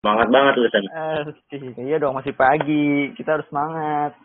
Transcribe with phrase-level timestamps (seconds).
[0.00, 0.84] Semangat banget lu, San.
[0.88, 1.22] Eh,
[1.84, 4.16] iya dong masih pagi, kita harus semangat.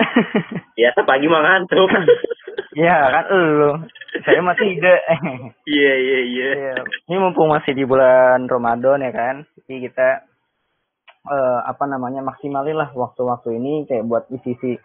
[0.78, 1.90] Biasa pagi mah ngantuk.
[2.78, 3.74] Iya kan lu.
[4.22, 4.96] Saya masih ide.
[5.74, 6.50] Iya, iya, iya.
[6.54, 6.74] Iya.
[7.10, 9.36] Ini mumpung masih di bulan Ramadan ya kan.
[9.66, 10.08] Jadi kita
[11.26, 14.78] eh, apa namanya maksimalin lah waktu-waktu ini kayak buat isi-isi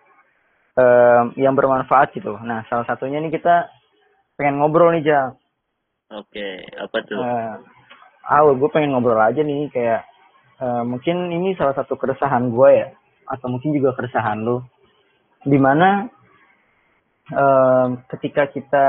[0.73, 2.33] eh, yang bermanfaat gitu.
[2.41, 3.69] Nah, salah satunya nih kita
[4.41, 5.37] pengen ngobrol nih, Jal.
[6.17, 7.19] Oke, apa tuh?
[7.21, 7.53] Eh,
[8.27, 10.01] ah, gue pengen ngobrol aja nih kayak
[10.59, 12.87] eh, mungkin ini salah satu keresahan gue ya
[13.27, 14.59] atau mungkin juga keresahan lu
[15.43, 16.07] di mana
[17.31, 18.85] eh, ketika kita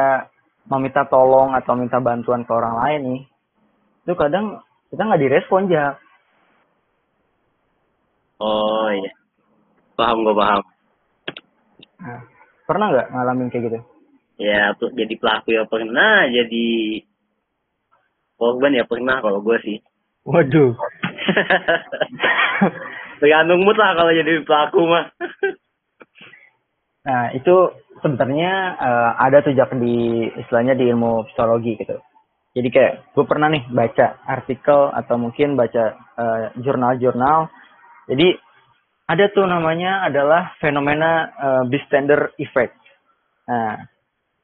[0.65, 3.23] meminta tolong atau minta bantuan ke orang lain nih
[4.05, 5.99] itu kadang kita nggak direspon ya
[8.35, 9.15] Oh, iya.
[9.95, 10.61] Paham gue paham.
[12.03, 12.21] nah,
[12.67, 13.79] pernah nggak ngalamin kayak gitu
[14.35, 16.67] Ya, tuh jadi pelaku ya pernah, jadi
[18.45, 19.81] korban ya pernah kalau gue sih.
[20.29, 20.77] waduh.
[23.21, 25.09] Tergantung mood lah kalau jadi pelaku mah.
[27.09, 27.73] nah itu
[28.05, 31.97] sebenarnya eh, ada tuh Jak di istilahnya di ilmu psikologi gitu.
[32.55, 37.49] Jadi kayak gue pernah nih baca artikel atau mungkin baca eh, jurnal-jurnal.
[38.13, 38.37] Jadi
[39.05, 42.77] ada tuh namanya adalah fenomena eh, bystander effect.
[43.49, 43.81] Nah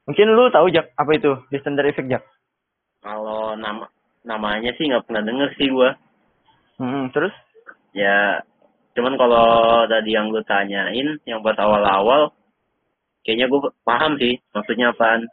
[0.09, 2.23] mungkin lu tahu Jak apa itu bystander effect Jak
[3.01, 3.89] Kalau nama
[4.21, 5.89] namanya sih nggak pernah denger sih gue.
[6.77, 7.33] Hmm, terus
[7.91, 8.39] Ya,
[8.95, 9.47] cuman kalau
[9.91, 12.31] tadi yang lu tanyain, yang buat awal-awal,
[13.27, 15.27] kayaknya gue paham sih maksudnya apaan.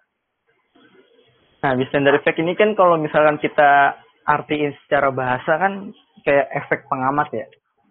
[1.58, 5.90] Nah, bystander effect ini kan kalau misalkan kita artiin secara bahasa kan
[6.22, 7.46] kayak efek pengamat ya.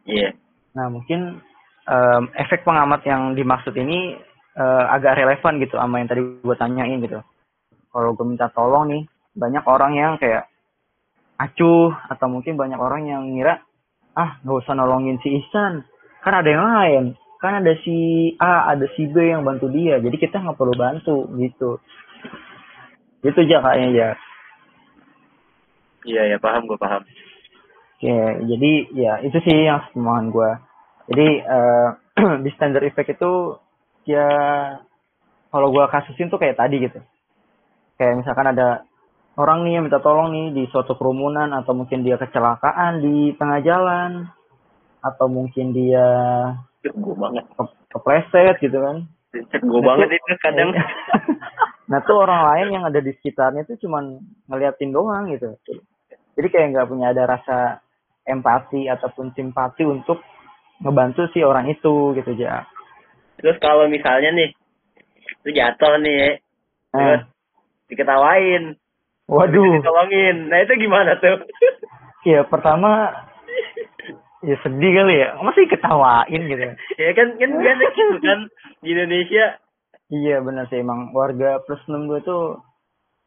[0.07, 0.29] Iya.
[0.75, 1.43] Nah, mungkin
[1.87, 4.15] em, efek pengamat yang dimaksud ini
[4.55, 7.19] eh, agak relevan gitu sama yang tadi gue tanyain gitu.
[7.91, 9.03] Kalau gue minta tolong nih,
[9.37, 10.49] banyak orang yang kayak
[11.37, 13.61] acuh atau mungkin banyak orang yang ngira
[14.17, 15.85] ah nggak usah nolongin si Ihsan,
[16.25, 17.03] kan ada yang lain,
[17.37, 21.29] kan ada si A, ada si B yang bantu dia, jadi kita nggak perlu bantu
[21.37, 21.77] gitu.
[23.21, 24.09] Gitu aja kayaknya ya.
[26.07, 27.05] Iya, ya paham gue paham.
[27.97, 30.51] Oke, jadi ya itu sih yang pemahaman gue.
[31.13, 31.87] Jadi eh
[32.45, 33.61] di standard effect itu
[34.09, 34.25] ya
[35.53, 36.97] kalau gue kasusin tuh kayak tadi gitu.
[38.01, 38.86] Kayak misalkan ada
[39.37, 43.61] orang nih yang minta tolong nih di suatu kerumunan atau mungkin dia kecelakaan di tengah
[43.61, 44.11] jalan
[45.05, 46.07] atau mungkin dia
[46.81, 47.45] Gue banget.
[47.53, 49.05] ke- kepleset gitu kan.
[49.61, 50.73] Gue banget itu kadang.
[51.91, 55.53] nah tuh orang lain yang ada di sekitarnya tuh cuman ngeliatin doang gitu.
[56.37, 57.57] Jadi kayak nggak punya ada rasa
[58.27, 60.19] empati ataupun simpati untuk
[60.83, 62.67] ngebantu si orang itu gitu aja.
[63.37, 64.49] Terus kalau misalnya nih,
[65.45, 66.41] lu jatuh nih,
[66.89, 67.19] terus Nah,
[67.87, 68.63] diketawain,
[69.27, 70.47] waduh, ditolongin.
[70.47, 71.43] Nah itu gimana tuh?
[72.27, 73.13] ya pertama
[74.43, 76.63] ya sedih kali ya, masih ketawain gitu.
[77.03, 78.39] ya kan kan biasa gitu kan
[78.83, 79.45] di Indonesia.
[80.07, 82.37] Iya benar sih emang warga plus 62 itu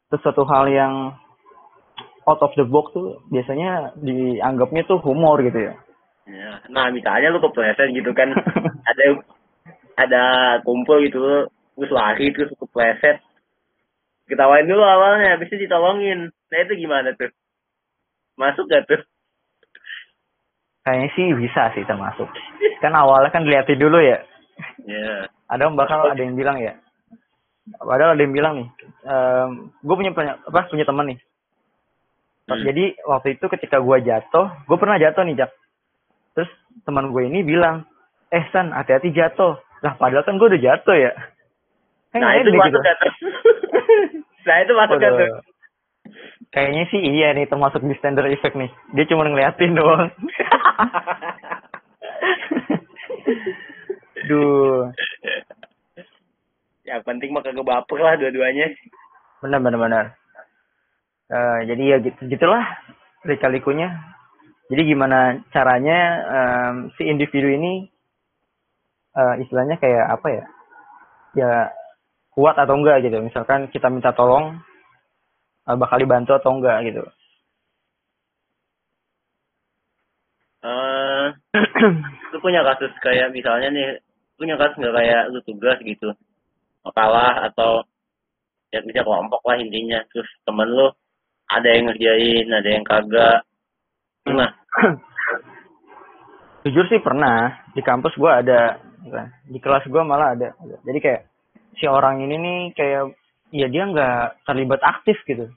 [0.08, 0.94] sesuatu hal yang
[2.24, 5.74] out of the box tuh biasanya dianggapnya tuh humor gitu ya.
[6.30, 8.30] Ya, Nah misalnya lu kepleset gitu kan,
[8.90, 9.04] ada
[9.98, 10.24] ada
[10.62, 13.18] kumpul gitu, terus lari terus kepleset,
[14.30, 16.30] ketawain dulu awalnya, habis itu ditolongin.
[16.30, 17.34] Nah itu gimana tuh?
[18.38, 19.02] Masuk gak tuh?
[20.86, 22.30] Kayaknya sih bisa sih termasuk.
[22.80, 24.22] Kan awalnya kan dilihatin dulu ya.
[24.86, 25.28] Ya.
[25.50, 26.78] Ada bakal ada yang bilang ya.
[27.76, 28.68] Padahal ada yang bilang nih,
[29.84, 31.18] gue punya apa punya teman nih.
[32.50, 32.64] Hmm.
[32.66, 35.50] Jadi waktu itu ketika gue jatuh, gue pernah jatuh nih Jak.
[36.34, 36.50] Terus
[36.82, 37.86] teman gue ini bilang,
[38.32, 39.60] eh San hati-hati jatuh.
[39.84, 41.12] Lah padahal kan gue udah jatuh ya.
[42.10, 43.12] Kan Nah nggak itu enak masuk gak tuh?
[44.46, 45.30] nah itu masuk gak tuh?
[46.50, 48.70] Kayaknya sih iya nih termasuk di standard effect nih.
[48.98, 50.10] Dia cuma ngeliatin doang.
[54.28, 54.90] Duh,
[56.84, 58.66] Yang penting mah kagak baper lah dua-duanya.
[59.40, 60.04] benar benar benar.
[61.30, 62.66] Eh, jadi ya gitu, gitulah
[63.24, 63.94] lika-likunya.
[64.70, 67.86] Jadi gimana caranya em, si individu ini
[69.14, 70.44] eh, istilahnya kayak apa ya?
[71.38, 71.52] Ya
[72.40, 73.20] kuat atau enggak gitu.
[73.20, 74.56] Misalkan kita minta tolong
[75.68, 77.04] eh, bakal dibantu atau enggak gitu.
[80.64, 81.26] Eh,
[82.32, 83.88] lu punya kasus kayak misalnya nih,
[84.40, 86.16] punya kasus nggak kayak lu tugas gitu,
[86.80, 87.84] mau kalah atau
[88.72, 90.88] ya bisa kelompok lah intinya, terus temen lu
[91.48, 93.40] ada yang ngerjain, ada yang kagak,
[94.24, 94.52] gimana?
[96.68, 98.78] Jujur sih pernah di kampus gua ada,
[99.48, 100.52] di kelas gua malah ada.
[100.84, 101.29] Jadi kayak
[101.78, 103.14] si orang ini nih kayak
[103.50, 105.50] ya dia nggak terlibat aktif gitu.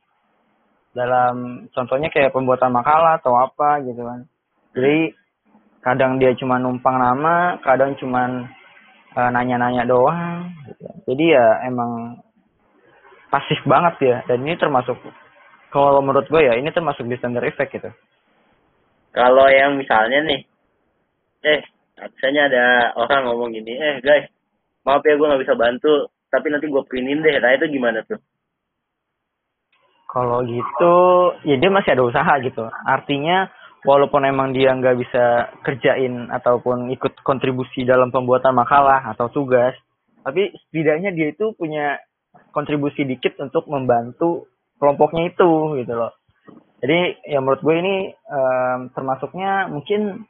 [0.94, 4.30] dalam contohnya kayak pembuatan makalah atau apa gitu kan
[4.78, 5.10] jadi
[5.82, 8.46] kadang dia cuma numpang nama kadang cuma
[9.18, 10.86] uh, nanya-nanya doang gitu.
[11.10, 12.22] jadi ya emang
[13.34, 14.94] pasif banget ya dan ini termasuk
[15.74, 17.90] kalau menurut gue ya ini termasuk bystander effect gitu
[19.10, 20.42] kalau yang misalnya nih
[21.42, 21.62] eh
[21.98, 22.66] misalnya ada
[22.98, 24.30] orang ngomong gini eh guys
[24.84, 27.36] maaf ya gue nggak bisa bantu tapi nanti gue printin deh.
[27.40, 28.20] Nah itu gimana tuh?
[30.10, 30.96] Kalau gitu
[31.48, 32.66] ya dia masih ada usaha gitu.
[32.86, 33.50] Artinya
[33.84, 39.76] walaupun emang dia nggak bisa kerjain ataupun ikut kontribusi dalam pembuatan makalah atau tugas
[40.24, 42.00] tapi setidaknya dia itu punya
[42.56, 44.48] kontribusi dikit untuk membantu
[44.80, 46.16] kelompoknya itu gitu loh.
[46.80, 47.96] Jadi ya menurut gue ini
[48.28, 50.28] um, termasuknya mungkin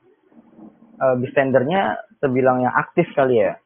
[1.02, 3.58] uh, bystandernya terbilang yang aktif kali ya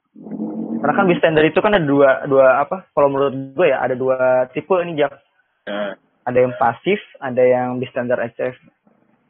[0.87, 4.47] karena kan bystander itu kan ada dua dua apa kalau menurut gue ya ada dua
[4.55, 5.19] tipe ini jak
[5.67, 5.99] hmm.
[6.23, 8.55] ada yang pasif ada yang bystander aktif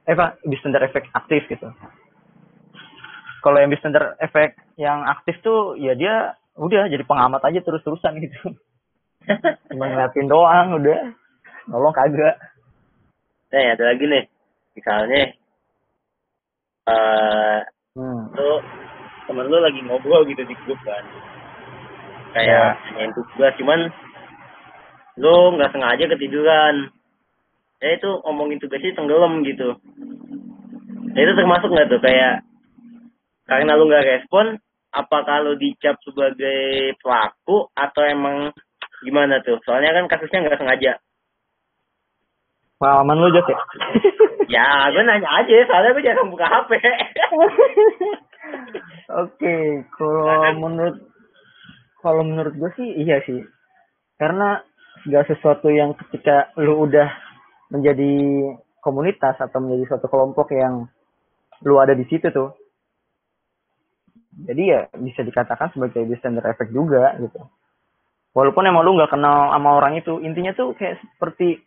[0.05, 1.65] eh apa bystander efek aktif gitu.
[3.41, 8.21] Kalau yang bystander efek yang aktif tuh ya dia udah jadi pengamat aja terus terusan
[8.21, 8.53] gitu.
[9.73, 11.09] Cuma ngeliatin doang udah.
[11.73, 12.37] Nolong kagak.
[13.49, 14.23] Nih ada lagi nih.
[14.77, 15.21] Misalnya
[16.85, 17.59] uh,
[17.97, 18.21] hmm.
[18.37, 18.51] lu
[19.25, 21.01] temen lu lagi ngobrol gitu di grup kan
[22.37, 22.77] kayak ya.
[22.93, 23.79] nanyain tugas cuman
[25.17, 26.93] lu nggak sengaja ketiduran.
[27.81, 29.73] Ya itu ngomongin tugasnya tenggelam gitu.
[31.17, 32.01] Ya itu termasuk nggak tuh?
[32.01, 32.45] Kayak
[33.49, 34.61] karena lu nggak respon
[34.93, 38.53] apa kalau dicap sebagai pelaku atau emang
[39.01, 39.57] gimana tuh?
[39.65, 40.93] Soalnya kan kasusnya nggak sengaja.
[42.77, 43.59] Pengalaman lu Jok ya?
[44.47, 46.95] Ya gue nanya aja soalnya gue jarang buka HP oke
[49.11, 51.03] okay, kalau menurut
[52.07, 53.43] kalau menurut gue sih iya sih.
[54.15, 54.63] Karena
[55.03, 57.11] segala sesuatu yang ketika lu udah
[57.75, 58.15] menjadi
[58.79, 60.87] komunitas atau menjadi suatu kelompok yang
[61.67, 62.55] lu ada di situ tuh
[64.37, 67.41] jadi ya bisa dikatakan sebagai bystander effect juga gitu.
[68.37, 71.57] Walaupun emang lu nggak kenal sama orang itu intinya tuh kayak seperti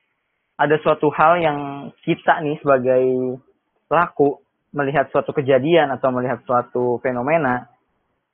[0.54, 1.58] ada suatu hal yang
[2.06, 3.04] kita nih sebagai
[3.90, 4.38] pelaku
[4.70, 7.66] melihat suatu kejadian atau melihat suatu fenomena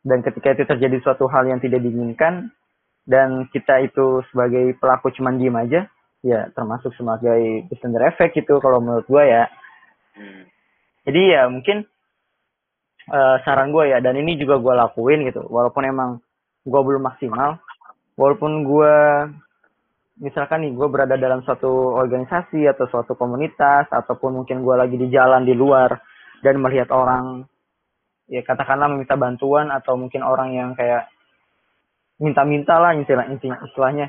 [0.07, 2.55] dan ketika itu terjadi suatu hal yang tidak diinginkan
[3.03, 5.91] dan kita itu sebagai pelaku cuma diem aja
[6.23, 9.51] ya termasuk sebagai bystander effect gitu kalau menurut gue ya
[10.15, 10.43] hmm.
[11.11, 11.87] jadi ya mungkin
[13.11, 16.11] uh, saran gue ya dan ini juga gue lakuin gitu walaupun emang
[16.63, 17.59] gue belum maksimal
[18.15, 18.95] walaupun gue
[20.23, 25.11] misalkan nih gue berada dalam suatu organisasi atau suatu komunitas ataupun mungkin gue lagi di
[25.13, 25.99] jalan di luar
[26.41, 27.45] dan melihat orang
[28.27, 31.11] ya katakanlah meminta bantuan atau mungkin orang yang kayak
[32.19, 34.07] minta-minta lah istilah intinya istilahnya.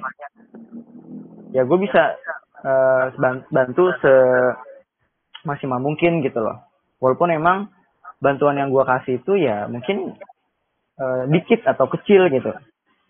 [1.53, 2.17] Ya gue bisa
[2.63, 3.13] uh,
[3.51, 4.13] bantu se
[5.45, 6.59] maksimal mungkin gitu loh.
[6.97, 7.69] Walaupun emang
[8.17, 10.17] bantuan yang gue kasih itu ya mungkin
[10.97, 12.51] uh, dikit atau kecil gitu.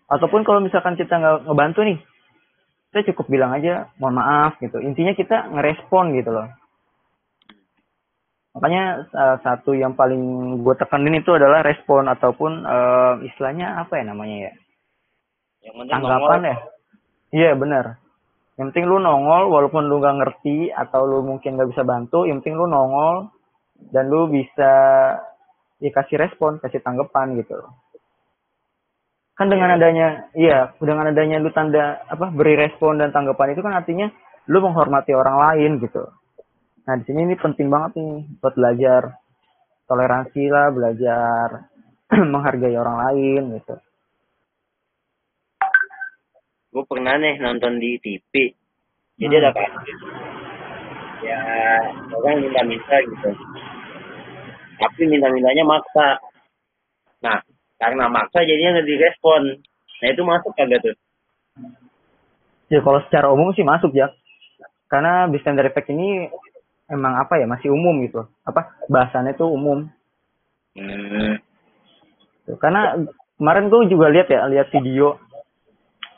[0.08, 1.98] Ataupun kalau misalkan kita nggak ngebantu nih
[2.88, 4.80] kita cukup bilang aja mohon maaf gitu.
[4.80, 6.48] Intinya kita ngerespon gitu loh
[8.56, 10.20] makanya salah satu yang paling
[10.64, 14.52] gue tekanin itu adalah respon ataupun uh, istilahnya apa ya namanya ya?
[15.68, 16.56] Yang tanggapan ya?
[17.28, 18.00] Iya benar.
[18.56, 22.42] Yang penting lu nongol walaupun lu gak ngerti atau lu mungkin gak bisa bantu yang
[22.42, 23.30] penting lu nongol
[23.94, 24.72] dan lu bisa
[25.78, 27.54] dikasih respon kasih tanggapan gitu.
[29.38, 29.76] Kan dengan iya.
[29.78, 34.10] adanya iya dengan adanya lu tanda apa beri respon dan tanggapan itu kan artinya
[34.50, 36.02] lu menghormati orang lain gitu
[36.88, 39.12] Nah, di sini ini penting banget nih buat belajar
[39.84, 41.68] toleransi lah, belajar
[42.32, 43.76] menghargai orang lain gitu.
[46.72, 48.56] Gue pernah nih nonton di TV.
[49.20, 49.40] Jadi hmm.
[49.44, 49.98] ada kasus.
[51.28, 51.40] Ya,
[52.08, 53.36] orang minta-minta gitu.
[54.80, 56.24] Tapi minta-mintanya maksa.
[57.20, 57.36] Nah,
[57.76, 59.60] karena maksa jadinya nggak direspon.
[60.00, 60.96] Nah, itu masuk kagak tuh?
[62.72, 64.08] Ya, kalau secara umum sih masuk ya.
[64.88, 66.32] Karena bystander effect ini
[66.88, 67.46] emang apa ya?
[67.46, 68.26] Masih umum gitu.
[68.42, 68.74] Apa?
[68.88, 69.88] Bahasannya tuh umum.
[70.78, 71.42] Hmm.
[72.62, 72.94] karena
[73.34, 75.18] kemarin gue juga lihat ya lihat video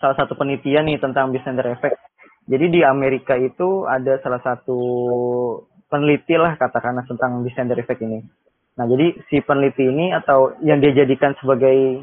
[0.00, 2.00] salah satu penelitian nih tentang bystander effect.
[2.48, 4.80] Jadi di Amerika itu ada salah satu
[5.92, 8.24] peneliti lah katakanlah tentang bystander effect ini.
[8.80, 12.00] Nah jadi si peneliti ini atau yang dia jadikan sebagai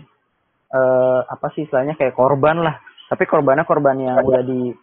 [0.71, 2.77] uh, apa sih istilahnya kayak korban lah.
[3.07, 4.75] Tapi korbannya korban yang udah di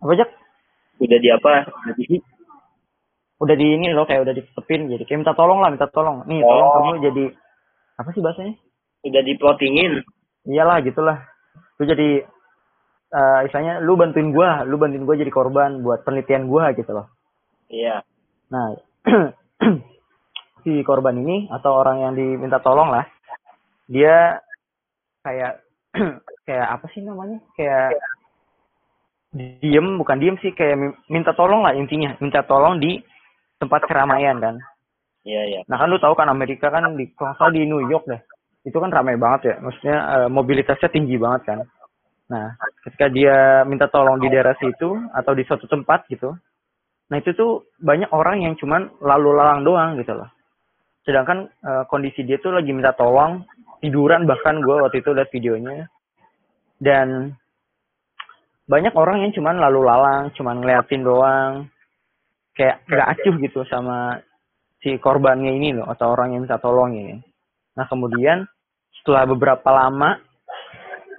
[0.00, 0.26] apa aja
[1.00, 1.52] udah di apa
[3.40, 6.44] udah di ini loh kayak udah ditepin jadi kayak minta tolong lah minta tolong nih
[6.44, 6.74] tolong oh.
[6.76, 7.24] kamu jadi
[7.96, 8.54] apa sih bahasanya
[9.00, 10.04] udah diplotingin
[10.44, 11.24] iyalah gitulah
[11.80, 12.08] itu jadi
[13.14, 17.06] uh, istilahnya lu bantuin gua, lu bantuin gua jadi korban buat penelitian gua gitu loh.
[17.70, 18.02] Iya.
[18.50, 18.74] Nah,
[20.66, 23.06] si korban ini atau orang yang diminta tolong lah,
[23.88, 24.42] dia
[25.22, 25.62] kayak
[26.46, 27.38] kayak apa sih namanya?
[27.54, 27.98] Kayak
[29.30, 32.14] diem bukan diem sih kayak minta tolong lah intinya.
[32.18, 32.98] Minta tolong di
[33.60, 34.56] tempat keramaian kan
[35.24, 35.60] iya iya.
[35.68, 38.20] Nah kan lu tahu kan Amerika kan di kalau di New York deh.
[38.64, 39.54] Itu kan ramai banget ya.
[39.60, 41.58] Maksudnya uh, mobilitasnya tinggi banget kan.
[42.32, 42.56] Nah
[42.86, 46.32] ketika dia minta tolong di daerah situ atau di suatu tempat gitu
[47.10, 50.30] nah itu tuh banyak orang yang cuman lalu lalang doang gitu loh.
[51.02, 53.42] Sedangkan uh, kondisi dia tuh lagi minta tolong
[53.82, 55.90] tiduran bahkan gue waktu itu lihat videonya.
[56.78, 57.34] Dan
[58.70, 61.66] banyak orang yang cuman lalu lalang, cuman ngeliatin doang,
[62.54, 64.22] kayak nggak acuh gitu sama
[64.78, 67.18] si korbannya ini loh atau orang yang minta tolong ini.
[67.74, 68.46] Nah kemudian
[69.02, 70.22] setelah beberapa lama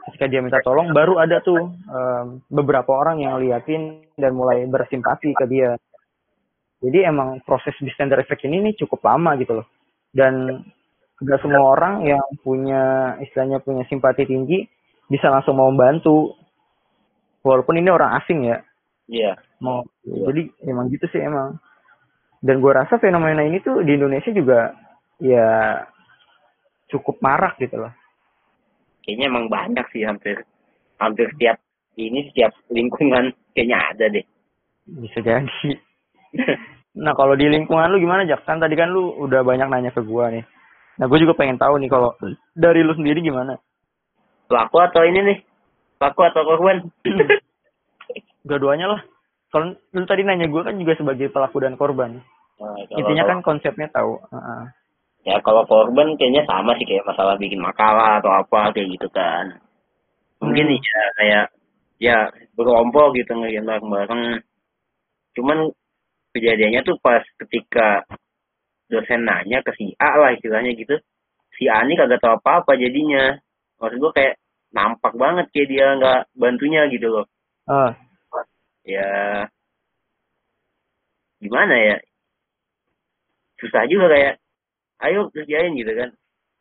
[0.10, 5.36] ketika dia minta tolong baru ada tuh um, beberapa orang yang liatin dan mulai bersimpati
[5.36, 5.75] ke dia.
[6.81, 9.67] Jadi emang proses bystander effect ini nih cukup lama gitu loh.
[10.10, 10.65] Dan
[11.22, 14.65] gak semua orang yang punya istilahnya punya simpati tinggi
[15.05, 16.34] bisa langsung mau membantu
[17.46, 18.58] walaupun ini orang asing ya.
[19.12, 19.34] Iya.
[19.34, 19.36] Yeah.
[19.62, 20.32] mau yeah.
[20.32, 21.62] jadi emang gitu sih emang.
[22.42, 24.74] Dan gue rasa fenomena ini tuh di Indonesia juga
[25.22, 25.82] ya
[26.90, 27.94] cukup marak gitu loh.
[29.06, 30.42] Kayaknya emang banyak sih hampir
[30.98, 31.62] hampir setiap
[31.98, 34.26] ini setiap lingkungan kayaknya ada deh.
[34.86, 35.72] Bisa jadi.
[36.92, 38.44] Nah kalau di lingkungan lu gimana Jak?
[38.44, 40.44] kan tadi kan lu udah banyak nanya ke gue nih.
[41.00, 42.12] Nah gue juga pengen tahu nih kalau
[42.52, 43.56] dari lu sendiri gimana?
[44.52, 45.38] Pelaku atau ini nih
[46.01, 46.77] Pelaku atau korban?
[48.50, 49.01] Dua-duanya lah.
[49.53, 52.25] Kalau lu tadi nanya gue kan juga sebagai pelaku dan korban.
[52.58, 54.17] Nah, Intinya kan konsepnya tahu.
[54.17, 54.65] Uh-uh.
[55.22, 59.62] Ya kalau korban kayaknya sama sih kayak masalah bikin makalah atau apa kayak gitu kan.
[60.41, 60.81] Mungkin hmm.
[60.81, 61.46] ya kayak
[62.01, 62.17] ya
[62.58, 64.41] berkelompok gitu ngeliat bareng-bareng.
[65.38, 65.70] Cuman
[66.34, 68.10] kejadiannya tuh pas ketika
[68.89, 70.98] dosen nanya ke si A lah istilahnya gitu.
[71.53, 73.38] Si A ini kagak tahu apa-apa jadinya.
[73.77, 74.41] Maksud gue kayak
[74.72, 77.25] nampak banget kayak dia nggak bantunya gitu loh.
[77.68, 77.92] Uh.
[78.88, 79.12] Ya
[81.38, 81.98] gimana ya?
[83.62, 84.42] Susah juga kayak,
[85.06, 86.10] ayo kerjain gitu kan.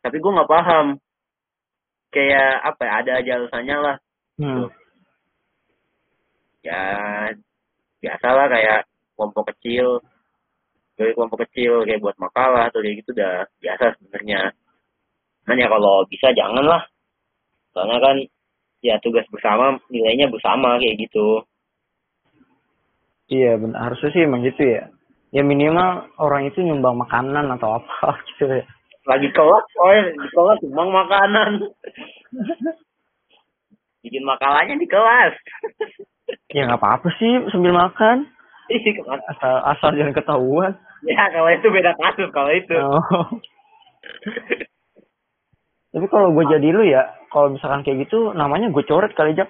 [0.05, 1.01] Tapi gue nggak paham.
[2.11, 3.95] Kayak apa ya, ada aja alasannya lah.
[4.37, 4.45] Hmm.
[4.45, 4.67] Gitu.
[6.61, 6.81] Ya
[8.01, 8.79] biasalah kayak
[9.17, 10.01] kelompok kecil
[10.93, 14.53] dari kelompok kecil kayak buat makalah atau kayak gitu udah biasa sebenarnya.
[15.49, 16.83] Hanya kalau bisa jangan lah
[17.71, 18.15] soalnya kan
[18.81, 21.45] ya tugas bersama nilainya bersama kayak gitu.
[23.31, 24.91] Iya benar harusnya sih emang gitu ya.
[25.31, 28.65] Ya minimal orang itu nyumbang makanan atau apa gitu ya.
[29.07, 31.51] Lagi kelas oh di kelas nyumbang makanan.
[34.01, 35.33] Bikin makalahnya di kelas.
[36.51, 38.27] Ya nggak apa-apa sih sambil makan.
[39.31, 40.73] Asal asal jangan ketahuan.
[41.07, 42.77] Ya kalau itu beda kasus kalau itu.
[42.77, 43.27] Oh.
[45.91, 49.47] Tapi kalau gue jadi lu ya, kalau misalkan kayak gitu, namanya gue coret kali jak,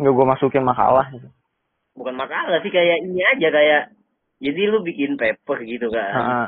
[0.00, 1.28] nggak gue masukin makalah gitu.
[1.92, 3.82] Bukan makalah sih kayak ini aja kayak,
[4.40, 6.12] jadi lu bikin paper gitu kan.
[6.16, 6.44] Ha.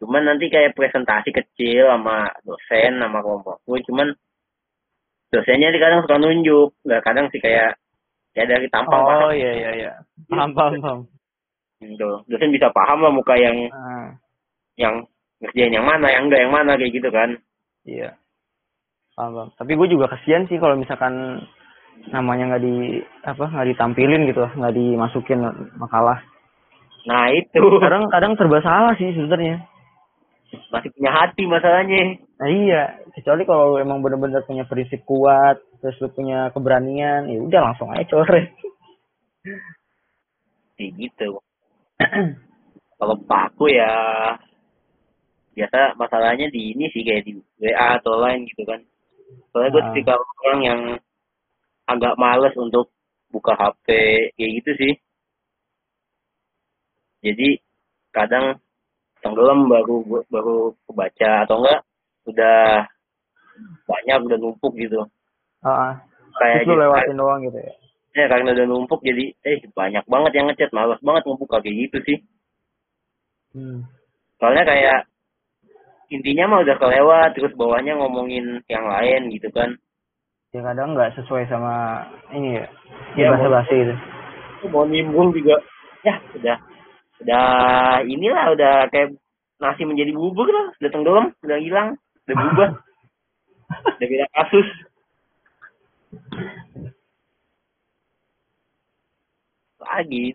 [0.00, 4.16] Cuman nanti kayak presentasi kecil sama dosen sama kelompok gue, cuman
[5.28, 7.76] dosennya di kadang suka nunjuk, nggak kadang sih kayak
[8.32, 9.04] kayak dari tampang.
[9.04, 9.92] Oh iya iya iya,
[10.32, 11.00] paham paham paham.
[11.84, 12.10] Gitu.
[12.28, 14.16] Dosen bisa paham lah muka yang ha.
[14.80, 15.04] yang
[15.44, 17.36] ngerjain yang mana, yang enggak yang mana kayak gitu kan.
[17.84, 18.16] Iya.
[19.14, 21.44] Paham, Tapi gue juga kasihan sih kalau misalkan
[22.08, 25.40] namanya nggak di apa nggak ditampilin gitu, nggak dimasukin
[25.76, 26.24] makalah.
[27.04, 27.60] Nah itu.
[27.80, 29.64] Kadang kadang serba salah sih sebenarnya.
[30.72, 32.18] Masih punya hati masalahnya.
[32.40, 32.82] Nah iya,
[33.14, 38.08] kecuali kalau emang bener-bener punya prinsip kuat, terus lu punya keberanian, ya udah langsung aja
[38.08, 38.50] coret.
[40.74, 41.38] Kayak gitu.
[43.00, 43.92] kalau paku ya
[45.56, 48.80] biasa masalahnya di ini sih kayak di WA atau lain gitu kan
[49.50, 50.18] soalnya gue ah.
[50.46, 50.80] orang yang
[51.90, 52.94] agak males untuk
[53.30, 53.86] buka HP
[54.38, 54.92] kayak gitu sih.
[57.20, 57.60] Jadi
[58.14, 58.58] kadang
[59.20, 61.46] tenggelam baru baru kebaca.
[61.46, 61.80] Atau enggak
[62.30, 62.86] udah
[63.86, 65.04] banyak udah numpuk gitu.
[65.60, 65.92] Uh,
[66.40, 66.78] kayak gitu.
[66.78, 67.74] lewatin doang gitu ya?
[68.10, 71.98] Ya karena udah numpuk jadi eh banyak banget yang ngechat males banget ngumpuk kayak gitu
[72.06, 72.18] sih.
[73.50, 73.82] Hmm.
[74.38, 75.09] soalnya kayak
[76.10, 79.78] intinya mah udah kelewat terus bawahnya ngomongin yang lain gitu kan.
[80.50, 82.02] Ya kadang nggak sesuai sama
[82.34, 82.66] ini ya
[83.14, 83.94] ya, bahasa basi itu.
[84.74, 85.62] Mau nimbul juga.
[86.02, 86.58] Ya udah.
[87.22, 87.46] Udah
[88.02, 89.14] inilah udah kayak
[89.62, 90.74] nasi menjadi bubur lah.
[90.82, 91.88] Udah tenggelam udah hilang
[92.26, 92.70] udah berubah.
[93.70, 94.68] Udah beda kasus.
[99.78, 100.34] Lagi.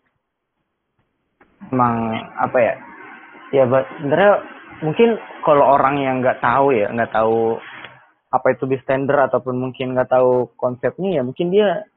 [1.67, 2.74] Emang apa ya?
[3.51, 5.15] Ya sebenarnya mungkin
[5.46, 7.60] kalau orang yang nggak tahu ya nggak tahu
[8.34, 11.88] apa itu bystander ataupun mungkin nggak tahu konsepnya ya mungkin dia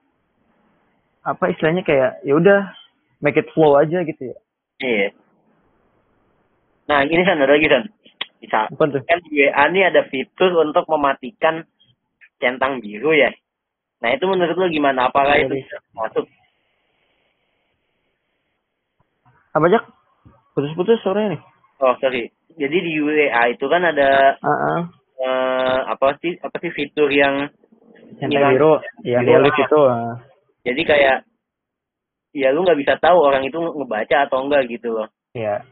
[1.26, 2.70] apa istilahnya kayak ya udah
[3.18, 4.37] make it flow aja gitu ya.
[4.78, 5.08] Iya.
[6.87, 7.85] Nah gini san ada lagi san.
[8.38, 8.70] Bisa.
[8.78, 11.66] Kan di WA ini ada fitur untuk mematikan
[12.38, 13.35] centang biru ya.
[13.99, 15.11] Nah itu menurut lo gimana?
[15.11, 15.82] Apakah Iya, itu bisa.
[15.90, 16.30] masuk?
[19.58, 19.82] Apa aja
[20.54, 21.42] putus-putus sore nih.
[21.82, 24.80] Oh sorry jadi di WA itu kan ada ah ah.
[25.22, 27.48] eh, apa sih apa sih fitur yang
[28.18, 29.46] centang biru yang Biru.
[29.46, 30.18] itu ah.
[30.66, 31.16] jadi kayak
[32.34, 35.62] ya lu nggak bisa tahu orang itu ngebaca atau enggak gitu loh ya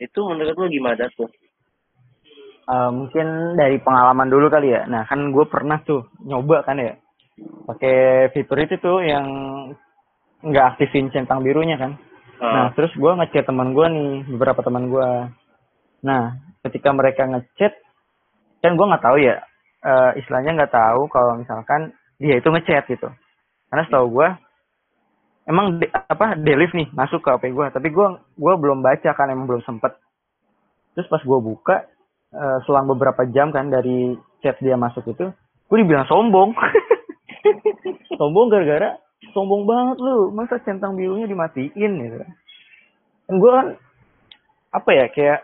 [0.00, 1.30] itu menurut lu gimana tuh
[2.62, 4.86] Eh, mungkin dari pengalaman dulu kali ya.
[4.86, 6.94] Nah, kan gue pernah tuh nyoba kan ya.
[7.66, 9.26] Pakai fitur itu tuh yang
[10.46, 11.98] nggak aktifin centang birunya kan.
[12.38, 15.08] Nah, Eh, terus gue ngechat teman gue nih, beberapa teman gue.
[16.02, 16.34] Nah,
[16.66, 17.72] ketika mereka ngechat,
[18.62, 19.42] kan gue nggak tahu ya,
[19.82, 23.08] eh, istilahnya nggak tahu kalau misalkan dia itu ngechat gitu.
[23.70, 24.28] Karena setahu gue,
[25.46, 28.06] emang de- apa delete nih masuk ke HP gue, tapi gue
[28.38, 29.94] gua belum baca kan, emang belum sempet.
[30.94, 31.86] Terus pas gue buka,
[32.34, 35.30] eh, selang beberapa jam kan dari chat dia masuk itu,
[35.70, 36.54] gue dibilang sombong.
[38.18, 38.98] sombong gara-gara
[39.30, 42.16] sombong banget lu, masa centang birunya dimatiin gitu.
[43.30, 43.66] Dan gue kan
[44.74, 45.40] apa ya kayak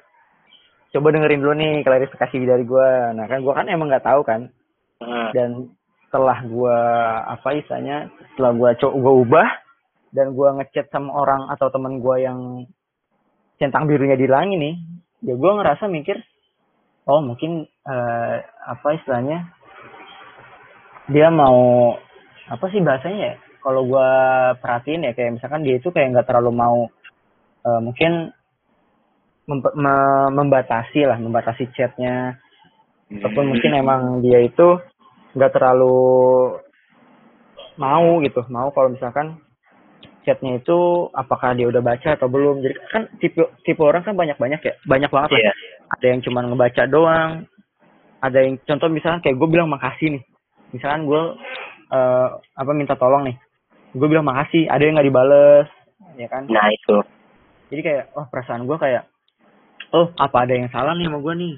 [0.94, 2.88] coba dengerin dulu nih klarifikasi dari gue.
[3.16, 4.48] Nah kan gue kan emang nggak tahu kan.
[5.32, 5.72] Dan
[6.08, 6.78] setelah gue
[7.28, 9.48] apa istilahnya setelah gue coba gue ubah
[10.16, 12.64] dan gue ngechat sama orang atau teman gue yang
[13.60, 14.74] centang birunya dihilangin nih,
[15.28, 16.16] ya gue ngerasa mikir,
[17.04, 19.52] oh mungkin eh, apa istilahnya
[21.12, 21.92] dia mau
[22.48, 23.34] apa sih bahasanya ya?
[23.60, 24.10] Kalau gue
[24.64, 26.88] perhatiin ya kayak misalkan dia itu kayak nggak terlalu mau
[27.68, 28.32] eh, mungkin
[29.48, 32.36] mempe- me- membatasi lah, membatasi chatnya.
[33.08, 34.76] Ataupun mungkin emang dia itu
[35.32, 35.96] nggak terlalu
[37.80, 38.44] mau gitu.
[38.52, 39.40] Mau kalau misalkan
[40.28, 42.60] chatnya itu apakah dia udah baca atau belum.
[42.60, 44.74] Jadi kan tipe tipe orang kan banyak banyak ya.
[44.84, 45.40] Banyak banget lah.
[45.40, 45.52] Iya.
[45.88, 47.32] ada yang cuma ngebaca doang.
[48.20, 50.22] Ada yang contoh misalkan kayak gue bilang makasih nih.
[50.76, 51.22] Misalkan gue
[51.96, 53.36] eh, apa minta tolong nih.
[53.96, 55.68] Gue bilang makasih ada yang nggak dibales
[56.20, 56.44] ya kan?
[56.44, 57.00] Nah itu.
[57.72, 59.08] Jadi kayak oh perasaan gue kayak
[59.94, 61.54] oh apa ada yang salah nih sama gue nih?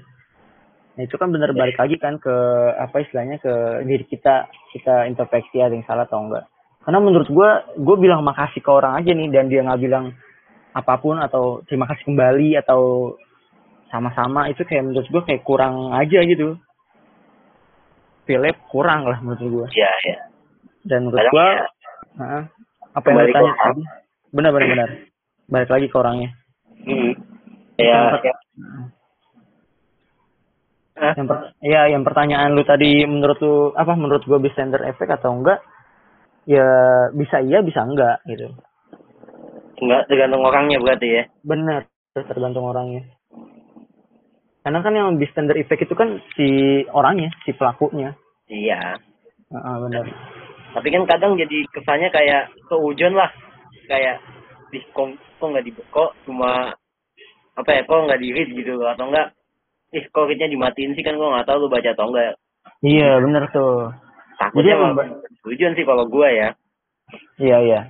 [0.98, 2.34] Nah itu kan bener balik lagi kan ke
[2.76, 6.44] apa istilahnya ke diri kita kita introspeksi ada yang salah atau enggak.
[6.80, 10.12] Karena menurut gue gue bilang makasih ke orang aja nih dan dia nggak bilang
[10.70, 13.14] apa pun atau terima kasih kembali atau
[13.90, 14.50] sama-sama.
[14.50, 16.58] Itu kayak menurut gue kayak kurang aja gitu.
[18.28, 20.30] Philip kurang lah menurut gue ya ya
[20.86, 21.48] dan menurut gue
[22.16, 22.46] ya,
[22.96, 23.60] apa yang Kembali lu tanya ke orang.
[23.60, 23.82] tadi?
[24.30, 24.90] Benar benar benar.
[25.50, 26.30] Balik lagi ke orangnya.
[26.86, 27.12] Hmm.
[27.80, 28.00] Ya,
[31.00, 31.24] Yang ya.
[31.24, 35.32] Per- ya yang pertanyaan lu tadi menurut lu apa menurut gue bisa standard efek atau
[35.32, 35.64] enggak
[36.44, 36.68] ya
[37.16, 38.52] bisa iya bisa enggak gitu
[39.80, 41.24] Enggak tergantung orangnya berarti ya.
[41.40, 43.08] benar tergantung orangnya
[44.60, 48.12] karena kan yang bisa standard efek itu kan si orangnya si pelakunya
[48.50, 48.98] Iya.
[49.50, 50.04] Heeh, benar
[50.74, 53.30] Tapi kan kadang jadi kesannya kayak keujon lah.
[53.90, 54.22] Kayak
[54.70, 56.70] di kok kok nggak di kok cuma
[57.60, 58.80] apa ya kok nggak di read gitu?
[58.80, 59.36] Loh atau enggak
[59.94, 61.16] ih kok readnya dimatiin sih kan?
[61.16, 62.36] Gua nggak tahu lu baca atau enggak
[62.80, 63.92] iya benar tuh.
[64.40, 64.96] Takutnya emang
[65.44, 66.48] keujon sih kalau gua ya.
[67.36, 67.80] Iya iya.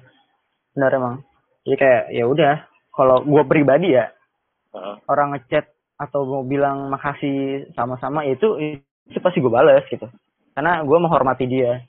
[0.74, 1.14] Benar emang.
[1.62, 2.54] Jadi kayak ya udah
[2.90, 4.10] kalau gue pribadi ya
[4.74, 4.94] Heeh.
[5.06, 8.56] orang ngechat atau mau bilang makasih sama-sama itu
[9.06, 10.08] itu pasti gue bales gitu.
[10.56, 11.84] Karena gue menghormati dia.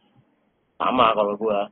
[0.77, 1.71] Sama kalau gua.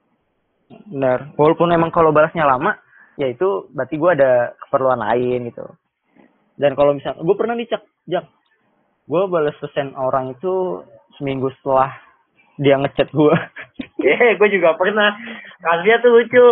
[0.89, 2.77] Benar walaupun emang kalau balasnya lama
[3.19, 4.31] ya itu berarti gue ada
[4.65, 5.65] keperluan lain gitu
[6.59, 8.25] dan kalau misalnya gue pernah nih cak jak
[9.09, 10.83] gue balas pesan orang itu
[11.17, 11.89] seminggu setelah
[12.59, 13.35] dia ngechat gue
[14.09, 15.15] eh gue juga pernah.
[15.59, 16.47] Kasusnya tuh lucu.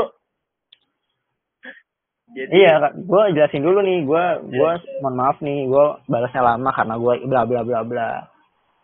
[2.38, 4.04] Jadi iya gue jelasin dulu nih.
[4.04, 8.10] Gue gue mohon maaf nih gue balasnya lama karena gue bla bla bla bla.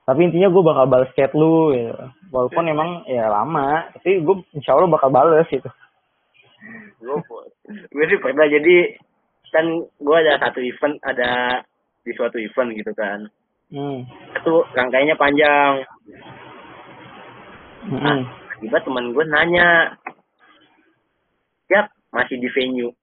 [0.03, 1.95] Tapi intinya gue bakal balas chat lu gitu.
[2.33, 3.87] walaupun emang ya lama.
[3.99, 5.69] Tapi gue insya Allah bakal balas gitu.
[7.03, 7.19] Gue
[7.67, 8.47] gue sih pernah.
[8.47, 8.95] Jadi
[9.53, 11.61] kan gue ada satu event ada
[12.01, 13.29] di suatu event gitu kan.
[13.73, 14.05] Hmm.
[14.37, 15.73] itu rangkaiannya panjang.
[17.89, 18.21] Hmm.
[18.61, 19.97] tiba teman gue nanya
[21.69, 22.93] siap masih di venue.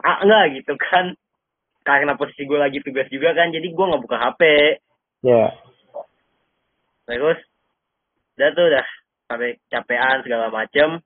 [0.00, 1.18] Ah enggak gitu kan.
[1.82, 4.42] Karena posisi gue lagi tugas juga kan jadi gue nggak buka hp
[5.26, 5.50] ya.
[7.10, 7.38] Terus
[8.38, 8.86] udah tuh udah
[9.26, 11.02] sampai capean segala macem.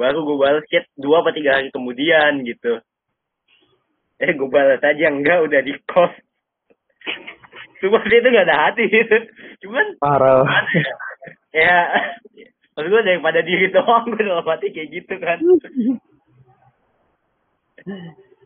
[0.00, 2.80] Baru gue balas chat dua atau tiga hari kemudian gitu
[4.22, 6.14] eh gue balas aja enggak udah di kos
[7.82, 8.86] Cuma dia itu gak ada hati.
[8.86, 9.16] Gitu.
[9.66, 10.46] Cuman parah.
[11.50, 11.78] ya
[12.78, 15.38] maksud gue daripada diri doang gue dalam hati kayak gitu kan.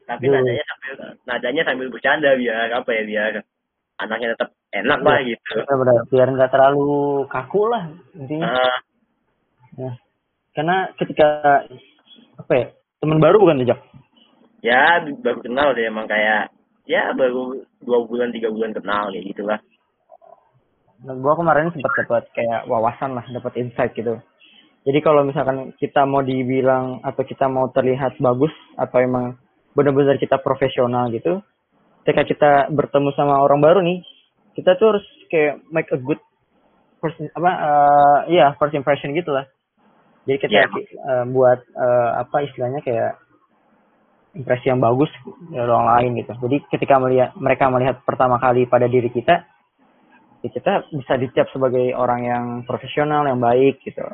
[0.09, 0.33] Tapi Duh.
[0.33, 0.93] nadanya sambil
[1.29, 3.33] nadanya sambil bercanda biar apa ya biar
[4.01, 5.53] anaknya tetap enak lah gitu.
[5.61, 7.85] benar biar nggak terlalu kaku lah
[8.17, 8.65] intinya.
[9.77, 9.95] Nah,
[10.57, 11.69] karena ketika
[12.41, 12.67] apa ya
[13.05, 13.85] teman baru bukan Jack
[14.67, 14.83] ya
[15.23, 16.51] baru kenal deh emang kayak
[16.91, 19.61] ya baru dua bulan tiga bulan kenal ya gitulah
[20.97, 24.17] Nah, gua kemarin sempat dapat kayak wawasan lah, dapat insight gitu.
[24.89, 29.37] Jadi kalau misalkan kita mau dibilang atau kita mau terlihat bagus atau emang
[29.77, 31.45] benar-benar kita profesional gitu,
[32.01, 34.01] ketika kita bertemu sama orang baru nih,
[34.57, 36.23] kita tuh harus kayak make a good
[37.03, 39.45] first apa eh iya first impression gitu lah.
[40.25, 40.67] Jadi kita Iya.
[40.81, 43.21] eh, buat eh, apa istilahnya kayak
[44.37, 45.09] impresi yang bagus
[45.49, 46.33] dari orang lain gitu.
[46.37, 49.49] Jadi ketika melihat mereka melihat pertama kali pada diri kita,
[50.45, 54.05] ya kita bisa dicap sebagai orang yang profesional yang baik gitu.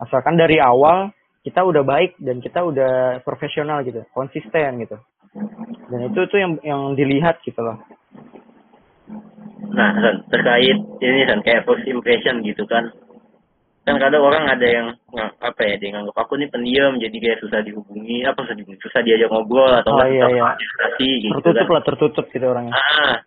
[0.00, 1.12] Asalkan dari awal
[1.44, 4.96] kita udah baik dan kita udah profesional gitu konsisten gitu.
[5.92, 7.76] Dan itu tuh yang yang dilihat gitu loh.
[9.70, 9.90] Nah
[10.32, 12.90] terkait ini kan kayak first impression gitu kan
[13.80, 14.86] kan kadang orang ada yang
[15.40, 19.00] apa ya dia nganggap aku nih pendiam jadi kayak susah dihubungi apa susah dihubungi susah
[19.00, 20.52] diajak ngobrol atau Oh, iya, iya.
[21.00, 22.76] gitu tertutup kan lah tertutup gitu orangnya.
[22.76, 23.24] Ah.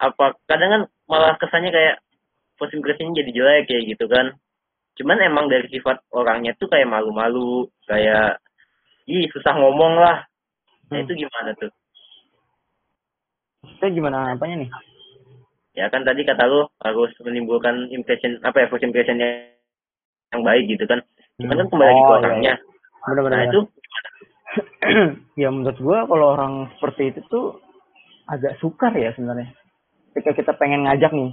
[0.00, 2.02] Apa kadang kan malah kesannya kayak
[2.58, 4.34] first impression jadi jelek kayak gitu kan.
[4.98, 8.42] Cuman emang dari sifat orangnya tuh kayak malu-malu kayak
[9.06, 10.26] ih susah ngomong lah.
[10.90, 11.04] Nah Hmm.
[11.06, 11.70] itu gimana tuh?
[13.78, 14.70] Kita gimana apanya nih?
[15.78, 19.20] Ya kan tadi kata lu harus menimbulkan impression apa ya first impression
[20.30, 21.00] yang, baik gitu kan.
[21.40, 22.54] Cuman kan kembali lagi ke Oh, iya, orangnya.
[23.00, 23.60] benar-benar nah itu
[25.40, 27.46] ya menurut gua kalau orang seperti itu tuh
[28.28, 29.50] agak sukar ya sebenarnya.
[30.12, 31.32] Ketika kita pengen ngajak nih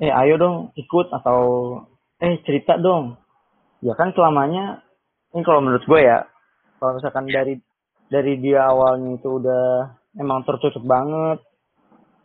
[0.00, 1.40] eh ayo dong ikut atau
[2.20, 3.16] eh cerita dong.
[3.80, 4.84] Ya kan selamanya
[5.32, 6.26] ini kalau menurut gue ya
[6.78, 7.54] kalau misalkan dari
[8.10, 11.38] dari dia awalnya itu udah emang tertutup banget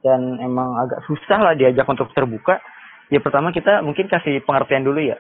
[0.02, 2.60] dan emang agak susah lah diajak untuk terbuka
[3.14, 5.16] ya pertama kita mungkin kasih pengertian dulu ya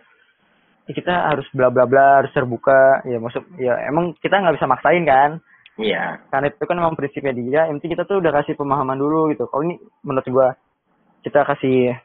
[0.86, 3.02] Ya, kita harus bla bla bla harus terbuka.
[3.10, 5.42] Ya maksud ya emang kita nggak bisa maksain kan?
[5.82, 6.22] Iya.
[6.32, 7.62] Karena itu kan memang prinsipnya dia.
[7.68, 9.50] Yang penting kita tuh udah kasih pemahaman dulu gitu.
[9.50, 10.48] Kalau ini menurut gua
[11.26, 11.98] kita kasih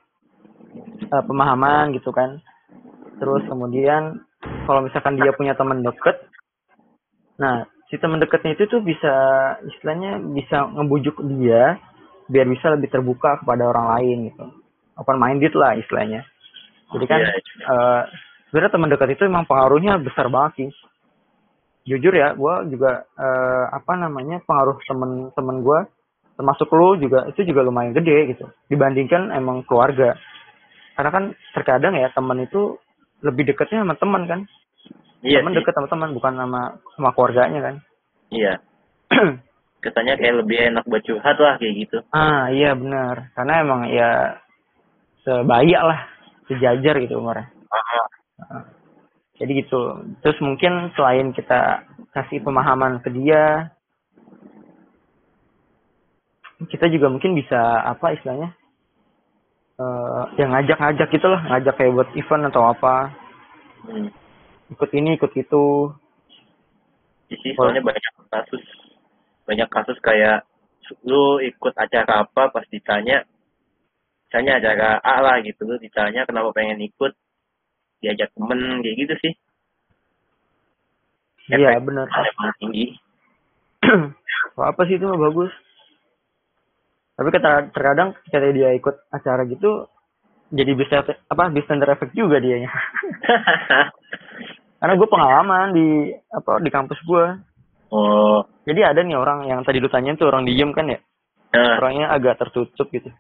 [1.07, 2.41] eh, pemahaman gitu kan.
[3.21, 4.25] Terus kemudian
[4.65, 6.17] kalau misalkan dia punya teman deket
[7.41, 9.13] nah si teman deketnya itu tuh bisa
[9.65, 11.81] istilahnya bisa ngebujuk dia
[12.29, 14.45] biar bisa lebih terbuka kepada orang lain gitu.
[15.01, 16.23] Open minded lah istilahnya.
[16.93, 17.33] Jadi kan Iya.
[17.67, 18.03] eh,
[18.51, 20.71] sebenarnya teman dekat itu emang pengaruhnya besar banget sih.
[21.87, 25.81] Jujur ya gue juga eh, apa namanya pengaruh temen-temen gue
[26.37, 28.51] termasuk lu juga itu juga lumayan gede gitu.
[28.67, 30.19] Dibandingkan emang keluarga.
[30.99, 31.25] Karena kan
[31.57, 32.77] terkadang ya teman itu
[33.23, 34.41] lebih dekatnya sama teman kan.
[35.23, 35.59] Iya teman sih.
[35.63, 36.61] deket sama teman bukan sama
[36.99, 37.75] sama keluarganya kan.
[38.35, 38.55] Iya.
[39.81, 41.99] Kesannya kayak lebih enak buat curhat lah kayak gitu.
[42.13, 43.33] Ah iya benar.
[43.33, 44.37] Karena emang ya
[45.25, 46.01] sebaya lah
[46.51, 48.20] sejajar gitu umurnya Ah,
[49.41, 50.05] jadi gitu.
[50.21, 53.73] Terus mungkin selain kita kasih pemahaman ke dia
[56.69, 57.57] kita juga mungkin bisa
[57.89, 58.53] apa istilahnya
[59.81, 61.41] eh yang ngajak-ngajak gitu lah.
[61.49, 63.17] Ngajak kayak buat event atau apa.
[63.81, 64.13] Hmm.
[64.69, 65.89] ikut ini ikut itu.
[67.33, 68.61] Sih soalnya banyak kasus.
[69.49, 70.45] Banyak kasus kayak
[71.07, 73.25] lu ikut acara apa pas ditanya
[74.29, 75.65] misalnya acara A lah gitu.
[75.65, 77.17] Lu ditanya kenapa pengen ikut
[78.01, 79.33] diajak temen kayak gitu sih.
[81.51, 82.07] Iya emang
[82.61, 82.87] tinggi.
[84.71, 85.53] Apa sih itu mah bagus.
[87.17, 89.89] Tapi terkadang ketika dia ikut acara gitu
[90.51, 92.73] jadi bisa apa bisa efek juga dianya.
[94.81, 97.25] Karena gue pengalaman di apa di kampus gue
[97.93, 98.41] oh.
[98.65, 100.99] Jadi ada nih orang yang tadi lu tanyain tuh orang diem kan ya?
[101.55, 103.11] Nah orangnya agak tertutup gitu.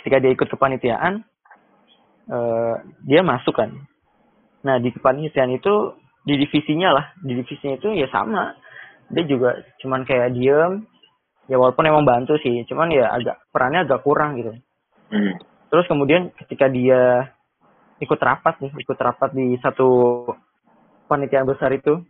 [0.00, 1.24] Ketika dia ikut kepanitiaan
[2.28, 2.74] eh
[3.08, 3.72] dia masuk kan.
[4.64, 5.96] Nah di kepanitiaan itu
[6.28, 7.06] di divisinya lah.
[7.24, 8.52] Di divisinya itu ya sama.
[9.08, 10.84] Dia juga cuman kayak diem.
[11.48, 14.52] Ya walaupun emang bantu sih cuman ya agak perannya agak kurang gitu.
[15.08, 15.40] Hmm.
[15.72, 17.32] terus kemudian ketika dia
[17.96, 20.20] ikut rapat nih ikut rapat di satu
[21.08, 22.04] panitiaan besar itu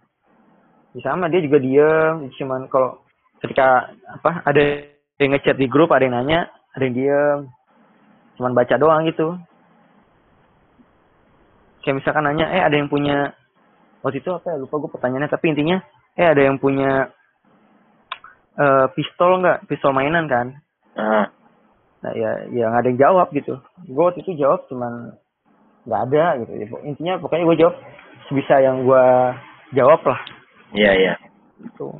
[0.98, 2.26] ya sama dia juga diem.
[2.34, 3.06] Cuman kalau
[3.38, 4.62] ketika apa ada
[5.22, 7.38] yang ngechat di grup ada yang nanya ada yang diem.
[8.34, 9.38] Cuman baca doang gitu
[11.88, 13.32] kayak misalkan nanya eh ada yang punya
[14.04, 15.80] waktu itu apa ya lupa gue pertanyaannya tapi intinya
[16.20, 17.08] eh ada yang punya
[18.60, 19.64] eh pistol nggak?
[19.72, 20.60] Pistol mainan kan?
[20.92, 21.32] Nah,
[22.04, 23.56] nah ya ya nggak ada yang jawab gitu.
[23.88, 25.16] Gue waktu itu jawab cuman
[25.88, 26.52] nggak ada gitu.
[26.60, 27.76] Ya intinya pokoknya gue jawab
[28.28, 29.04] sebisa yang gue
[29.72, 30.20] jawab lah.
[30.76, 31.14] Iya iya.
[31.64, 31.96] gitu.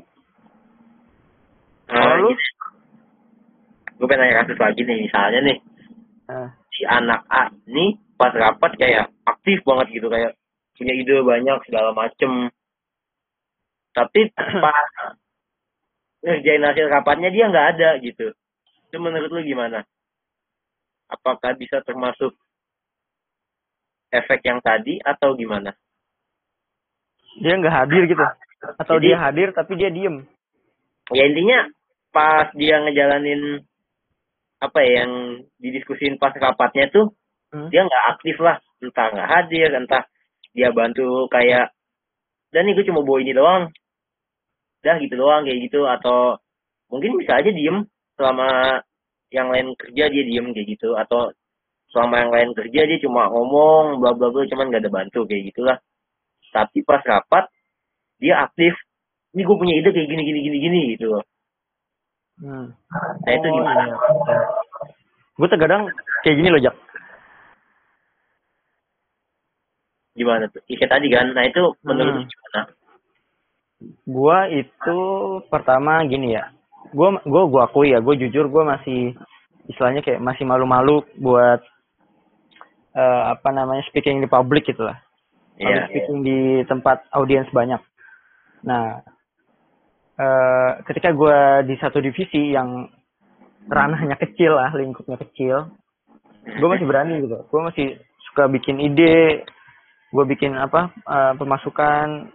[1.89, 2.31] Nah, Kalau lu?
[3.97, 5.59] gue pengen nanya kasus lagi nih, misalnya nih,
[6.29, 10.35] nah, si anak A nih pas rapat kayak aktif banget gitu, kayak
[10.75, 12.51] punya ide banyak segala macem.
[13.95, 14.21] Tapi
[14.65, 14.89] pas
[16.27, 18.35] ngerjain hasil rapatnya dia nggak ada gitu.
[18.91, 19.87] Itu menurut lu gimana?
[21.09, 22.35] Apakah bisa termasuk
[24.13, 25.73] efek yang tadi atau gimana?
[27.39, 28.25] dia nggak hadir gitu
[28.83, 30.27] atau Jadi- dia hadir tapi dia diem
[31.09, 31.73] Ya intinya
[32.13, 33.65] pas dia ngejalanin
[34.61, 35.13] apa ya yang
[35.57, 37.17] didiskusin pas rapatnya tuh
[37.49, 37.69] Hmm.
[37.73, 40.05] dia nggak aktif lah entah nggak hadir entah
[40.53, 41.73] dia bantu kayak
[42.53, 43.73] dan nih gue cuma bawa ini doang
[44.85, 46.37] dah gitu doang kayak gitu atau
[46.93, 48.81] mungkin bisa aja diem selama
[49.33, 51.33] yang lain kerja dia diem kayak gitu atau
[51.93, 55.49] selama yang lain kerja dia cuma ngomong bla bla bla cuman nggak ada bantu kayak
[55.53, 55.79] gitulah
[56.53, 57.49] tapi pas rapat
[58.21, 58.77] dia aktif
[59.37, 61.25] ini gue punya ide kayak gini gini gini gini gitu loh
[62.39, 62.71] Hmm.
[63.27, 63.85] Nah, itu gimana?
[65.35, 65.91] Gue terkadang
[66.23, 66.75] kayak gini loh, Jak.
[70.19, 72.27] Gimana tuh Ike tadi kan nah itu menurut Hmm.
[72.27, 72.63] gimana
[74.03, 74.99] Gua itu
[75.47, 76.51] pertama gini ya.
[76.91, 79.15] Gua gua gua akui ya, gue jujur gue masih
[79.71, 81.63] istilahnya kayak masih malu-malu buat
[82.99, 84.99] eh, apa namanya speaking di public gitu lah.
[85.63, 87.79] Iya, Public speaking di tempat audiens banyak.
[88.67, 88.99] Nah,
[90.19, 92.91] eh ketika gua di satu divisi yang
[93.71, 95.71] ranahnya kecil lah, lingkupnya kecil,
[96.49, 97.37] gue masih berani gitu.
[97.53, 97.87] Gue masih
[98.33, 99.45] suka bikin ide,
[100.09, 102.33] gue bikin apa eh, pemasukan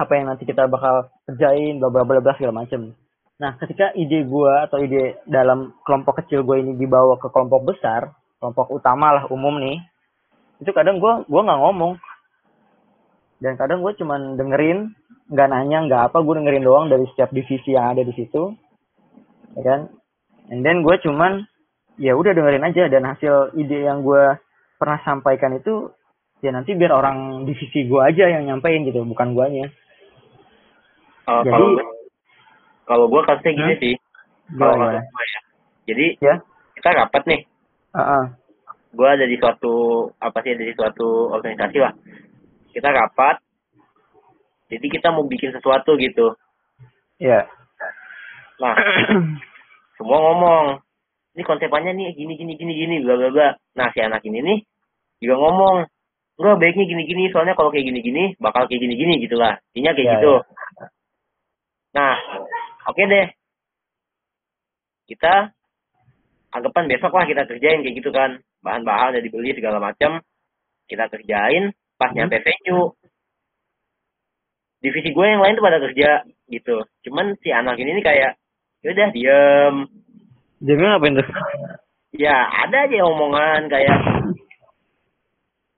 [0.00, 2.96] apa yang nanti kita bakal kerjain, bla bla bla bla segala macem.
[3.40, 8.12] Nah, ketika ide gue atau ide dalam kelompok kecil gue ini dibawa ke kelompok besar,
[8.40, 9.80] kelompok utama lah umum nih,
[10.60, 11.92] itu kadang gue gua nggak ngomong,
[13.40, 14.92] dan kadang gue cuman dengerin,
[15.32, 18.52] nggak nanya, nggak apa, gue dengerin doang dari setiap divisi yang ada di situ,
[19.56, 19.80] ya kan?
[20.52, 21.44] And then gue cuman
[22.00, 24.36] ya udah dengerin aja dan hasil ide yang gue
[24.80, 25.92] pernah sampaikan itu
[26.40, 29.68] ya nanti biar orang divisi gue aja yang nyampein gitu, bukan guanya.
[31.24, 31.52] Oh, Jadi-
[32.84, 33.80] kalau gue gue kasusnya gini Hmm?
[33.80, 33.94] sih.
[34.50, 35.02] Kalau ya.
[35.86, 36.34] Jadi Ya,
[36.74, 37.40] kita rapat nih.
[37.90, 38.24] Heeh.
[38.90, 39.74] gue ada di suatu
[40.18, 41.94] apa sih ada di suatu organisasi lah.
[42.68, 43.38] Kita rapat.
[44.66, 46.34] Jadi kita mau bikin sesuatu gitu.
[47.18, 47.46] Ya.
[48.58, 48.74] nah
[49.96, 50.64] semua ngomong.
[51.30, 53.48] Ini konsepannya nih gini gini gini gini bla bla bla.
[53.78, 54.58] Nah si anak ini nih
[55.22, 55.76] juga ngomong
[56.40, 59.60] enggak baiknya gini gini soalnya kalau kayak gini gini bakal kayak gini gini gitulah.
[59.76, 60.34] Intinya kayak Ya, gitu.
[61.92, 62.14] nah
[62.88, 63.28] oke deh.
[65.04, 65.52] Kita
[66.50, 68.40] anggapan besok lah kita kerjain kayak gitu kan.
[68.64, 70.24] Bahan-bahan udah dibeli segala macam
[70.88, 72.24] kita kerjain pas Hmm.
[72.24, 72.96] nyampe venue.
[74.80, 76.80] Divisi gue yang lain tuh pada kerja gitu.
[77.04, 78.32] Cuman si anak ini nih kayak
[78.80, 79.74] yaudah diem.
[80.64, 81.28] Jadi ngapain tuh?
[82.10, 82.34] ya
[82.66, 83.98] ada aja omongan kayak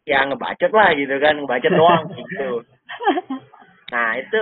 [0.02, 2.50] ya ngebacot lah gitu kan ngebacot doang gitu
[3.92, 4.40] nah itu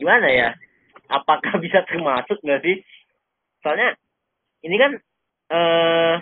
[0.00, 0.48] gimana ya
[1.12, 2.76] apakah bisa termasuk nggak sih
[3.60, 3.96] soalnya
[4.64, 4.92] ini kan
[5.52, 6.14] eh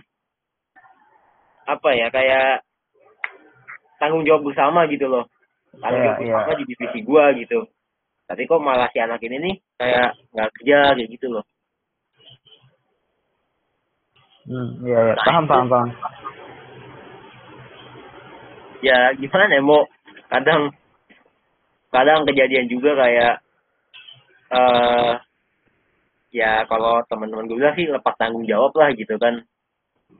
[1.62, 2.67] apa ya kayak
[4.03, 5.31] tanggung jawab bersama gitu loh
[5.79, 6.35] tanggung Iya, jawab iya.
[6.43, 7.61] bersama di divisi gua gitu
[8.27, 11.45] tapi kok malah si anak ini nih kayak nggak kerja kayak gitu loh
[14.43, 15.15] Hmm, iya, iya.
[15.23, 15.88] Paham, paham, paham.
[18.83, 19.87] Ya gimana ya mau
[20.29, 20.75] kadang
[21.95, 23.35] kadang kejadian juga kayak
[24.53, 25.14] eh
[26.33, 29.45] ya kalau teman-teman gue bilang sih lepas tanggung jawab lah gitu kan.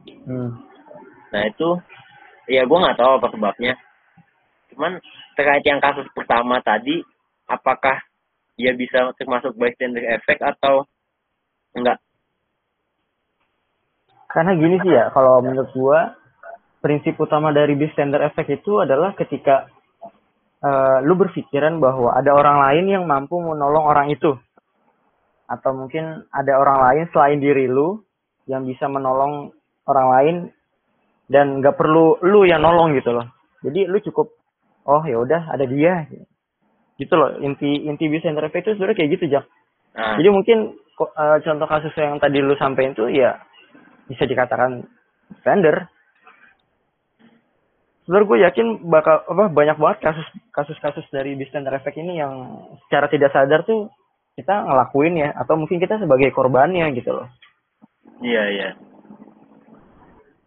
[0.03, 0.57] Hmm.
[1.31, 1.69] nah itu
[2.49, 3.75] ya gue nggak tahu apa sebabnya.
[4.73, 5.03] Cuman
[5.37, 7.05] terkait yang kasus pertama tadi
[7.49, 8.01] apakah
[8.57, 10.85] dia bisa termasuk bystander effect atau
[11.77, 12.01] enggak?
[14.33, 16.17] Karena gini sih ya, kalau menurut gua
[16.83, 19.71] prinsip utama dari bystander effect itu adalah ketika
[20.61, 24.35] eh, lu berpikiran bahwa ada orang lain yang mampu menolong orang itu.
[25.47, 28.03] Atau mungkin ada orang lain selain diri lu
[28.51, 29.55] yang bisa menolong
[29.87, 30.37] orang lain
[31.31, 33.31] dan nggak perlu lu yang nolong gitu loh.
[33.63, 34.35] Jadi lu cukup
[34.91, 36.11] oh ya udah ada dia
[36.99, 39.47] gitu loh inti inti bystander effect itu sebenarnya kayak gitu jak
[39.95, 43.39] nah jadi mungkin eh, contoh kasus yang tadi lu sampein tuh ya
[44.11, 44.83] bisa dikatakan
[45.41, 45.89] standar.
[48.05, 52.35] Sebenarnya gue yakin bakal apa banyak banget kasus kasus-kasus dari bystander effect ini yang
[52.87, 53.91] secara tidak sadar tuh
[54.35, 57.29] kita ngelakuin ya atau mungkin kita sebagai korbannya gitu loh.
[58.23, 58.69] Iya iya.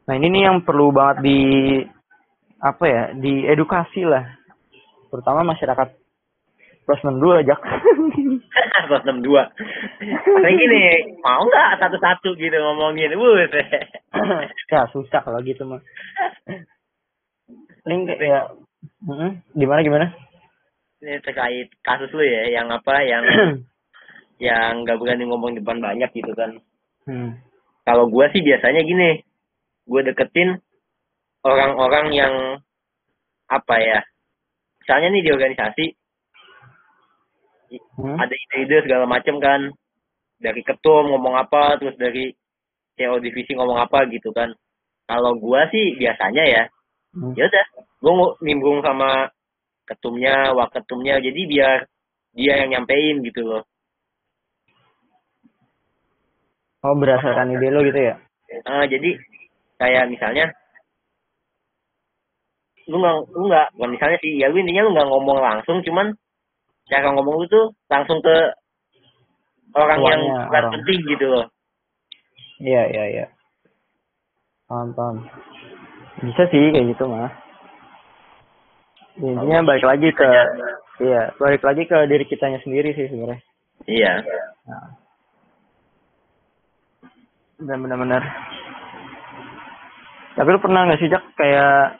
[0.05, 1.39] Nah ini nih yang perlu banget di
[2.59, 4.25] apa ya diedukasi lah,
[5.13, 5.87] terutama masyarakat
[6.85, 7.55] plus 62 aja.
[8.85, 9.25] plus 62.
[10.45, 10.83] Kayak gini,
[11.25, 13.17] mau nggak satu-satu gitu ngomongin?
[13.17, 13.49] Wus.
[14.69, 15.81] ya susah kalau gitu mah.
[17.85, 18.49] Link ya,
[19.53, 20.07] gimana gimana?
[21.05, 23.23] Ini terkait kasus lu ya, yang apa, yang
[24.45, 26.57] yang nggak berani ngomong depan banyak gitu kan.
[27.05, 27.37] Hmm.
[27.85, 29.21] Kalau gue sih biasanya gini,
[29.85, 30.57] gue deketin
[31.45, 32.33] orang-orang yang
[33.45, 34.01] apa ya,
[34.81, 35.85] misalnya nih di organisasi
[38.01, 38.17] hmm?
[38.17, 39.69] ada ide-ide segala macam kan,
[40.41, 42.33] dari ketum ngomong apa, terus dari
[42.97, 44.49] CEO divisi ngomong apa gitu kan.
[45.05, 46.63] Kalau gue sih biasanya ya,
[47.15, 47.33] hmm.
[47.39, 47.65] ya udah,
[48.03, 49.31] gue nimbrung sama
[49.87, 51.77] ketumnya, waketumnya, jadi biar
[52.35, 53.63] dia yang nyampein gitu loh.
[56.85, 58.15] Oh berdasarkan ide lo gitu ya?
[58.69, 59.17] Uh, jadi
[59.81, 60.53] kayak misalnya
[62.85, 66.13] lu nggak lu nggak misalnya sih ya lu intinya lu nggak ngomong langsung cuman
[66.85, 68.35] cara ngomong lu tuh langsung ke
[69.73, 70.71] orang Tuanya, yang orang.
[70.77, 71.45] penting gitu loh
[72.61, 73.25] iya iya iya
[74.69, 75.15] paham paham
[76.23, 77.31] bisa sih kayak gitu mah.
[79.19, 80.27] Intinya balik lagi ke
[81.03, 83.39] iya balik lagi ke diri kitanya sendiri sih sebenarnya.
[83.87, 84.13] Iya.
[84.67, 84.87] Nah.
[87.55, 88.23] Dan benar-benar
[90.35, 91.95] tapi lu pernah nggak sih Jak kayak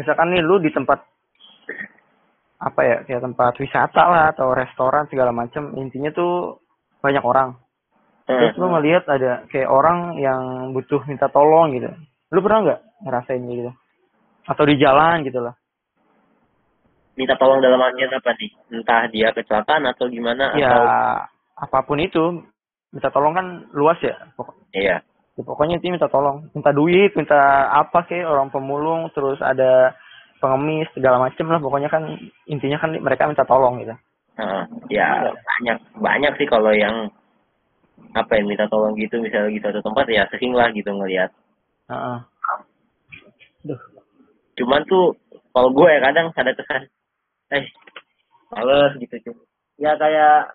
[0.00, 1.04] misalkan nih lu di tempat
[2.56, 6.64] apa ya kayak tempat wisata lah atau restoran segala macam intinya tuh
[7.04, 7.60] banyak orang.
[8.26, 11.92] Terus lu ngelihat ada kayak orang yang butuh minta tolong gitu
[12.32, 13.72] lu pernah nggak ngerasain gitu
[14.46, 15.54] atau di jalan gitu lah
[17.16, 20.84] minta tolong dalam artian apa nih entah dia kecelakaan atau gimana ya atau...
[21.56, 22.44] apa pun itu
[22.96, 24.64] minta tolong kan luas ya pokoknya.
[24.72, 24.96] Iya.
[25.36, 29.92] Ya, pokoknya itu minta tolong, minta duit, minta apa sih orang pemulung, terus ada
[30.40, 32.08] pengemis segala macem lah pokoknya kan
[32.48, 33.92] intinya kan mereka minta tolong gitu.
[34.36, 37.12] Uh, ya banyak banyak sih kalau yang
[38.16, 41.28] apa yang minta tolong gitu misalnya gitu satu tempat ya sering lah gitu ngelihat.
[41.86, 42.18] Uh,
[43.62, 43.80] Duh.
[44.58, 45.14] Cuman tuh
[45.54, 46.82] kalau gue ya kadang ada kesan,
[47.54, 47.64] eh
[48.50, 49.36] males gitu cuy.
[49.76, 50.50] Ya kayak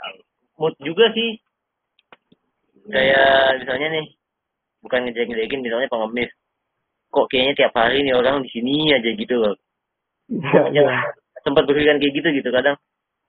[0.58, 1.38] mood juga sih.
[2.90, 4.06] Kayak misalnya nih
[4.82, 6.32] bukan ngejek-ngejekin misalnya pengemis
[7.12, 9.56] kok kayaknya tiap hari nih orang di sini aja gitu loh.
[10.72, 11.12] Ya,
[11.44, 12.80] sempat berpikiran kayak gitu gitu kadang.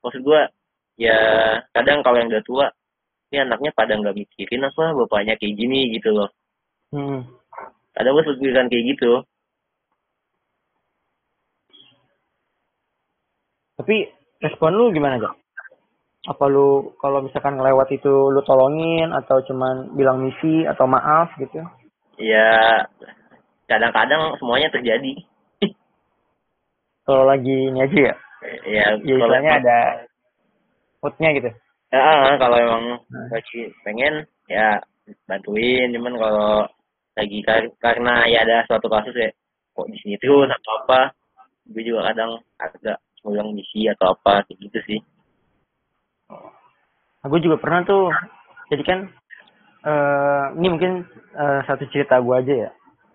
[0.02, 0.48] Maksud gua
[0.96, 1.18] ya
[1.74, 2.66] kadang kalau yang udah tua
[3.32, 6.30] ini anaknya pada nggak mikirin apa bapaknya kayak gini gitu loh.
[6.94, 7.26] Hmm.
[7.92, 9.12] Kadang gua berpikiran kayak gitu.
[13.78, 13.96] Tapi
[14.42, 15.42] respon lu gimana Jok?
[16.22, 21.58] apa lu kalau misalkan ngelewat itu lu tolongin atau cuman bilang misi atau maaf gitu?
[22.14, 22.86] Ya
[23.66, 25.18] kadang-kadang semuanya terjadi.
[27.06, 28.14] Kalau lagi ini aja ya?
[28.42, 29.78] Ya, ya istilahnya ada
[31.02, 31.50] moodnya gitu.
[31.92, 33.26] Ya kalau emang nah.
[33.30, 34.82] lagi pengen ya
[35.30, 35.90] bantuin.
[35.94, 36.66] Cuman kalau
[37.12, 37.38] lagi
[37.80, 39.30] karena ya ada suatu kasus ya
[39.72, 41.00] kok di sini terus atau apa
[41.68, 45.00] gue juga kadang agak ngulang misi atau apa kayak gitu sih.
[47.22, 48.10] Aku juga pernah tuh
[48.72, 48.98] jadi kan
[49.86, 50.92] uh, ini mungkin
[51.38, 52.70] uh, satu cerita gue aja ya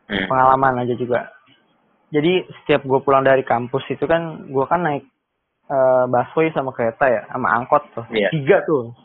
[0.10, 0.27] hmm.
[0.31, 1.27] pengalaman aja juga.
[2.07, 5.03] Jadi setiap gue pulang dari kampus itu kan gue kan naik
[5.67, 8.05] uh, busway sama kereta ya sama angkot tuh.
[8.13, 8.31] Yeah.
[8.31, 8.93] tiga tuh.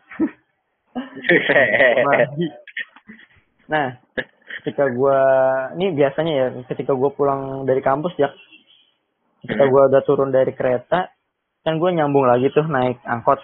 [3.73, 3.97] Nah
[4.61, 5.19] ketika gue
[5.79, 8.29] ini biasanya ya ketika gue pulang dari kampus ya
[9.47, 9.73] ketika hmm.
[9.73, 11.09] gue udah turun dari kereta
[11.63, 13.41] kan gue nyambung lagi tuh naik angkot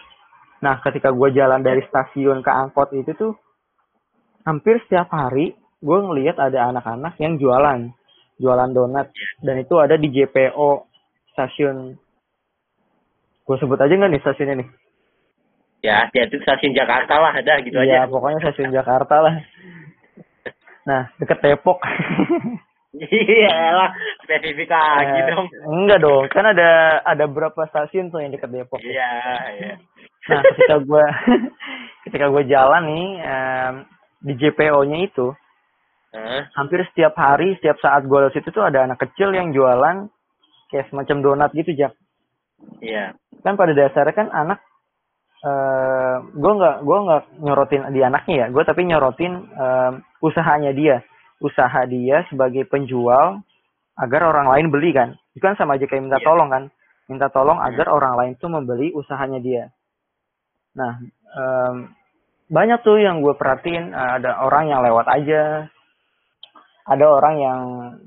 [0.59, 3.32] Nah, ketika gue jalan dari stasiun ke angkot itu tuh,
[4.43, 7.95] hampir setiap hari gue ngelihat ada anak-anak yang jualan,
[8.43, 10.91] jualan donat, dan itu ada di JPO
[11.35, 11.95] stasiun.
[13.47, 14.68] Gue sebut aja nggak nih stasiunnya nih?
[15.78, 18.11] Ya, dia itu stasiun Jakarta lah, ada gitu ya, aja.
[18.11, 19.35] Pokoknya stasiun Jakarta lah.
[20.89, 21.84] Nah, deket Depok.
[22.97, 23.93] Iya lah,
[24.24, 25.45] spesifik aja eh, dong.
[25.68, 28.80] Enggak dong, kan ada ada berapa stasiun tuh yang dekat Depok.
[28.80, 29.12] Iya,
[29.61, 29.72] iya.
[30.32, 31.05] Nah, ketika gue
[32.09, 33.74] ketika gue jalan nih um,
[34.24, 35.36] di JPO-nya itu,
[36.16, 36.43] huh?
[36.57, 40.09] hampir setiap hari, setiap saat gue lewat situ tuh ada anak kecil yang jualan
[40.72, 41.93] kayak semacam donat gitu, Jak.
[42.80, 43.12] Iya.
[43.45, 44.64] Kan pada dasarnya kan anak
[45.45, 51.03] uh, gue nggak gue nggak nyorotin di anaknya ya, gue tapi nyorotin um, usahanya dia,
[51.39, 53.43] usaha dia sebagai penjual
[53.99, 55.18] agar orang lain beli kan?
[55.34, 56.26] Itu kan sama aja kayak minta Iya.
[56.26, 56.64] tolong kan?
[57.11, 57.68] Minta tolong Hmm.
[57.72, 59.64] agar orang lain tuh membeli usahanya dia.
[60.78, 61.03] Nah
[61.34, 61.91] em,
[62.49, 63.91] banyak tuh yang gue perhatiin.
[63.93, 65.66] Eh, ada orang yang lewat aja.
[66.89, 67.61] Ada orang yang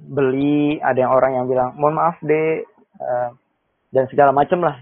[0.09, 2.65] beli ada yang orang yang bilang mohon maaf deh
[3.01, 3.29] eh,
[3.91, 4.79] dan segala macem lah.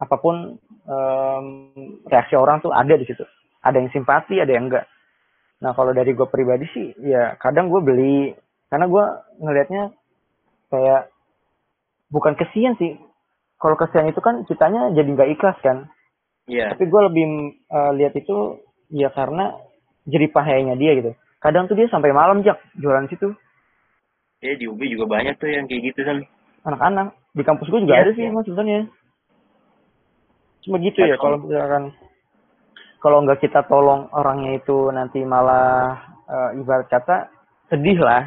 [0.00, 0.56] Apa pun
[0.86, 1.44] em,
[2.06, 3.22] reaksi orang tuh ada di situ.
[3.62, 4.86] Ada yang simpati ada yang enggak.
[5.62, 8.32] Nah kalau dari gue pribadi sih ya kadang gue beli.
[8.70, 9.04] Karena gue
[9.42, 9.82] ngelihatnya
[10.70, 11.10] kayak
[12.10, 12.98] bukan kesian sih.
[13.58, 15.90] Kalau kesian itu kan kitanya jadi nggak ikhlas kan.
[16.46, 16.70] Iya.
[16.78, 17.26] tapi gue lebih
[17.58, 18.62] eh, lihat itu
[18.94, 19.50] ya karena
[20.06, 21.10] jerih pahayanya dia gitu.
[21.42, 23.34] Kadang tuh dia sampai malam jak jualan situ.
[24.38, 26.22] Ya di UB juga banyak tuh yang kayak gitu kan.
[26.66, 27.18] anak-anak.
[27.34, 28.34] Di kampus gue juga Iya, ada sih iya.
[28.34, 28.86] mas sebenarnya
[30.66, 31.94] cuma gitu ya kalau misalkan
[32.98, 35.94] kalau nggak kita tolong orangnya itu nanti malah
[36.26, 37.30] eh, ibarat kata
[37.70, 38.26] sedih lah.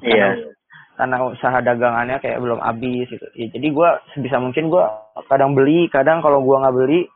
[0.00, 0.56] Iya.
[1.00, 3.24] karena usaha dagangannya kayak belum habis gitu.
[3.32, 4.84] Ya, jadi gue sebisa mungkin gue
[5.32, 7.08] kadang beli kadang kalau gue nggak beli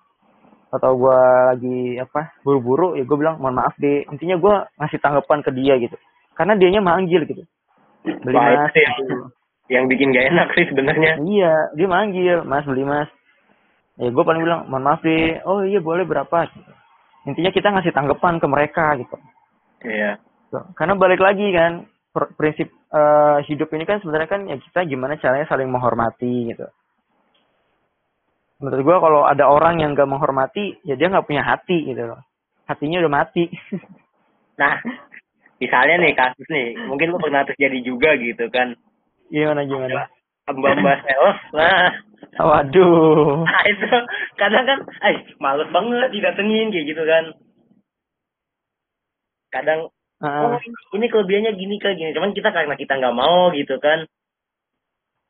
[0.72, 1.20] atau gue
[1.52, 5.76] lagi apa buru-buru ya gue bilang mohon maaf deh intinya gue ngasih tanggapan ke dia
[5.76, 6.00] gitu.
[6.32, 7.44] Karena dianya manggil gitu.
[8.04, 8.72] Beli mas.
[8.72, 8.96] Yang,
[9.68, 11.12] yang bikin gak enak sih sebenarnya.
[11.24, 13.08] Iya, dia manggil, Mas beli Mas.
[13.95, 16.51] Ya gue paling bilang, mohon maaf deh, oh iya boleh berapa.
[17.30, 19.16] Intinya kita ngasih tanggapan ke mereka gitu.
[19.86, 20.18] Iya.
[20.51, 20.66] Tuh.
[20.74, 25.14] Karena balik lagi kan, pr- prinsip eh, hidup ini kan sebenarnya kan ya kita gimana
[25.22, 26.66] caranya saling menghormati gitu.
[28.59, 32.22] Menurut gue kalau ada orang yang gak menghormati, ya dia nggak punya hati gitu loh.
[32.66, 33.47] Hatinya udah mati.
[34.55, 34.78] Nah,
[35.59, 38.78] misalnya nih kasus nih, mungkin lu pernah terjadi juga gitu kan.
[39.26, 40.07] gimana gimana?
[40.47, 41.90] Mbak-mbak sales, nah,
[42.34, 43.44] Waduh.
[43.44, 43.86] nah itu
[44.34, 47.24] kadang kan, eh males banget didatengin kayak gitu kan.
[49.48, 49.80] Kadang,
[50.18, 50.58] oh Ah,
[50.94, 54.08] ini, kelebihannya gini kan gini, cuman kita karena kita nggak mau gitu kan.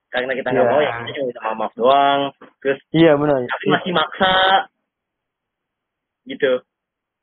[0.09, 0.73] Karena kita nggak Iya.
[0.73, 2.21] mau ya kita cuma minta maaf doang.
[2.63, 3.43] Terus iya benar.
[3.43, 4.33] tapi masih maksa
[6.25, 6.53] gitu.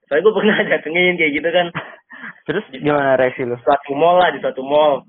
[0.06, 1.68] Soalnya gue pernah datengin kayak gitu kan.
[2.48, 3.56] Terus gimana reaksi lu?
[3.64, 5.08] suatu mall lah di suatu mall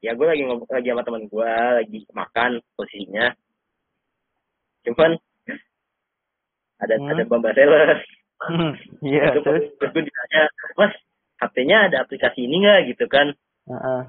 [0.00, 3.36] ya gue lagi ngobrol lagi sama teman gue lagi makan posisinya
[4.82, 5.10] cuman
[6.80, 7.08] ada Hmm.
[7.08, 8.00] ada bamba sales
[9.04, 9.64] Iya, Terus- terus.
[9.76, 10.42] terus gue ditanya
[10.74, 10.92] mas
[11.38, 14.00] HP-nya ada aplikasi ini nggak gitu kan Heeh.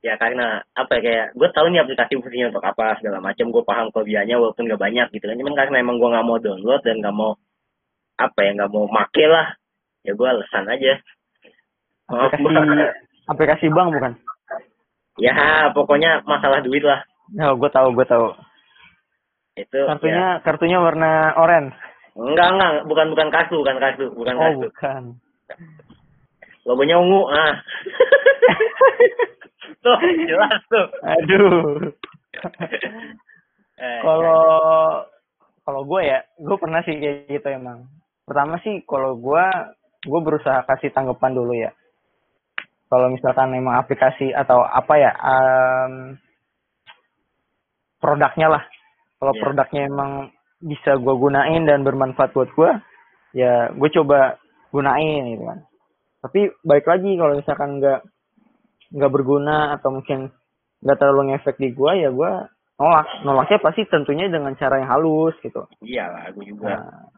[0.00, 3.60] ya karena apa ya kayak gue tahu nih aplikasi fungsinya untuk apa segala macam gue
[3.62, 6.96] paham kelebihannya walaupun gak banyak gitu kan cuman karena emang gue nggak mau download dan
[6.98, 7.36] nggak mau
[8.16, 9.48] apa ya nggak mau make lah
[10.00, 10.92] ya gue alasan aja
[12.04, 12.92] Maaf, aplikasi Mbak.
[13.26, 14.12] aplikasi bank bukan?
[15.16, 15.32] ya
[15.72, 17.00] pokoknya masalah duit lah
[17.40, 18.36] Oh, gue tahu, gue tahu.
[19.54, 21.70] Itu ya, Kartunya kartunya warna oranye.
[22.14, 25.02] enggak enggak bukan bukan kartu bukan kartu bukan Oh, bukan.
[26.64, 27.54] logonya ungu ah
[29.84, 31.92] tuh jelas tuh Aduh.
[33.74, 34.42] Eh, Kalau
[35.60, 37.88] kalau gue ya, gue pernah sih kayak gitu emang.
[38.22, 39.44] Pertama sih kalau gue
[40.02, 41.72] gue berusaha kasih tanggapan dulu ya.
[42.86, 45.92] Kalau misalkan memang aplikasi atau apa ya em,
[47.98, 48.62] produknya lah.
[49.24, 49.40] Kalau Iya.
[49.40, 50.10] produknya emang
[50.60, 52.70] bisa gue gunain dan bermanfaat buat gue,
[53.32, 54.36] ya gue coba
[54.68, 55.64] gunain gitu kan.
[56.20, 58.04] Tapi baik lagi kalau misalkan nggak
[58.92, 60.28] nggak berguna atau mungkin
[60.84, 62.32] nggak terlalu ngefek di gue, ya gue
[62.76, 63.08] nolak.
[63.24, 65.64] Nolaknya pasti tentunya dengan cara yang halus gitu.
[65.80, 67.08] iyalah gue juga Nah,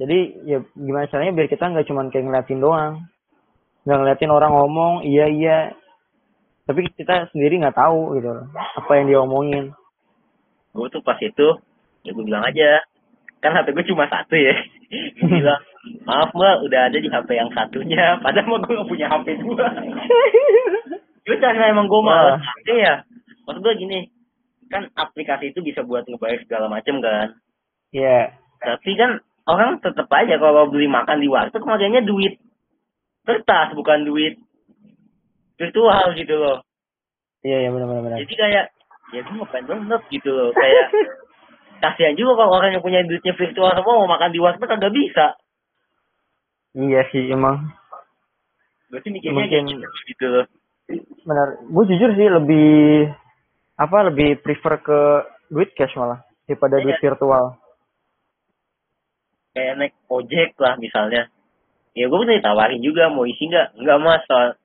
[0.00, 3.04] jadi ya gimana caranya biar kita nggak cuman kayak ngeliatin doang,
[3.84, 5.58] nggak ngeliatin orang ngomong iya iya,
[6.64, 8.32] tapi kita sendiri nggak tahu gitu
[8.80, 9.76] apa yang dia omongin.
[10.72, 11.48] Gue tuh pas itu
[12.02, 12.82] ya gue bilang aja.
[13.42, 14.54] Kan HP gue cuma satu ya.
[15.18, 15.58] Gue bilang
[16.04, 18.14] maaf mbak udah ada di HP yang satunya.
[18.24, 19.66] Padahal mah gue gak punya HP gue
[21.22, 22.38] itu karena emang gue Wah.
[22.38, 22.94] males aja ya.
[23.46, 23.98] Maksud gue gini
[24.72, 27.36] kan aplikasi itu bisa buat ngebayar segala macem kan.
[27.92, 32.40] Iya, tapi kan orang tetap aja kalau beli makan di warteg makanya duit.
[33.22, 34.40] Kertas bukan duit.
[35.60, 36.58] Virtual gitu loh.
[37.42, 38.18] Iya iya benar benar benar.
[38.22, 38.66] jadi kayak
[39.12, 40.86] ya gue ngapain banget gitu loh kayak
[41.78, 45.26] kasihan juga kalau orang yang punya duitnya virtual semua mau makan di warteg kagak bisa
[46.72, 47.68] Iya sih emang
[48.88, 50.46] berarti mikirnya Mungkin- gitu, loh
[51.22, 51.48] benar.
[51.64, 53.08] Gue jujur sih lebih
[53.74, 54.98] apa lebih prefer ke
[55.48, 56.84] duit cash malah daripada Iya.
[56.84, 57.56] duit virtual.
[59.52, 61.28] kayak naik ojek lah misalnya
[61.92, 64.56] ya gue udah ditawarin juga mau isi nggak nggak mas soal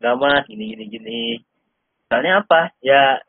[0.00, 1.20] nggak mas gini gini gini
[2.08, 3.20] soalnya apa ya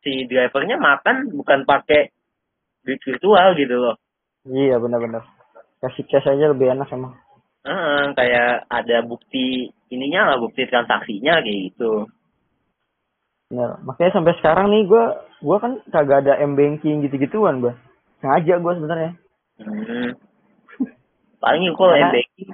[0.00, 2.12] si drivernya makan bukan pakai
[2.84, 3.96] duit virtual gitu loh
[4.48, 5.20] Iya benar-benar.
[5.84, 7.12] Kasih cash aja lebih enak emang.
[7.60, 12.08] Heeh, kayak ada bukti ininya lah bukti transaksinya kayak gitu
[13.50, 13.82] Bener.
[13.82, 15.04] Makanya sampai sekarang nih gue
[15.42, 17.74] gue kan kagak ada m banking gitu gituan gue.
[18.22, 19.12] Sengaja gue sebenarnya.
[19.58, 20.10] Hmm.
[21.42, 22.50] Paling kalau m banking,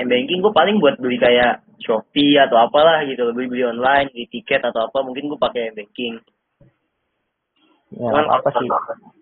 [0.00, 4.24] m banking gue paling buat beli kayak Shopee atau apalah gitu, beli beli online, beli
[4.32, 6.16] tiket atau apa, mungkin gue pakai m banking.
[7.94, 8.66] Ya Cuman apa sih?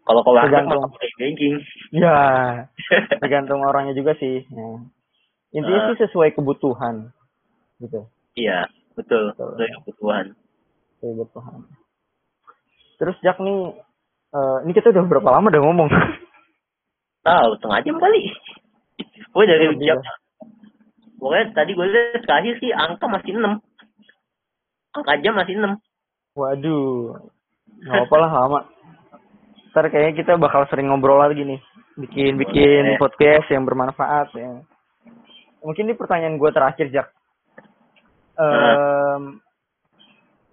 [0.02, 0.82] Kalau warteg Tergantung.
[1.18, 1.54] banking.
[1.92, 2.16] Ya
[3.22, 4.42] tergantung orangnya juga sih.
[4.42, 4.68] Ya.
[5.52, 5.88] Intinya Ah.
[5.92, 7.12] sih sesuai kebutuhan
[7.78, 8.08] gitu.
[8.32, 8.64] iya,
[8.94, 9.36] betul.
[9.36, 9.52] Betul.
[9.52, 10.24] Sesuai kebutuhan.
[10.96, 11.58] Sesuai kebutuhan.
[12.96, 13.76] Terus Jack nih,
[14.32, 15.90] eh, ini kita udah berapa lama udah ngomong?
[17.22, 18.22] Tahu, setengah jam kali.
[19.32, 19.98] Gue dari Lebih jam.
[21.18, 23.60] Pokoknya tadi gue lihat terakhir sih angka masih 6.
[24.92, 25.76] Angka jam masih 6.
[26.32, 27.18] Waduh,
[27.82, 28.60] nggak apa lah lama.
[29.72, 31.60] Ntar kayaknya kita bakal sering ngobrol lagi nih,
[31.96, 33.00] bikin bikin Boleh.
[33.00, 34.60] podcast yang bermanfaat ya.
[35.62, 37.08] Mungkin ini pertanyaan gue terakhir Jack.
[38.36, 39.40] Em,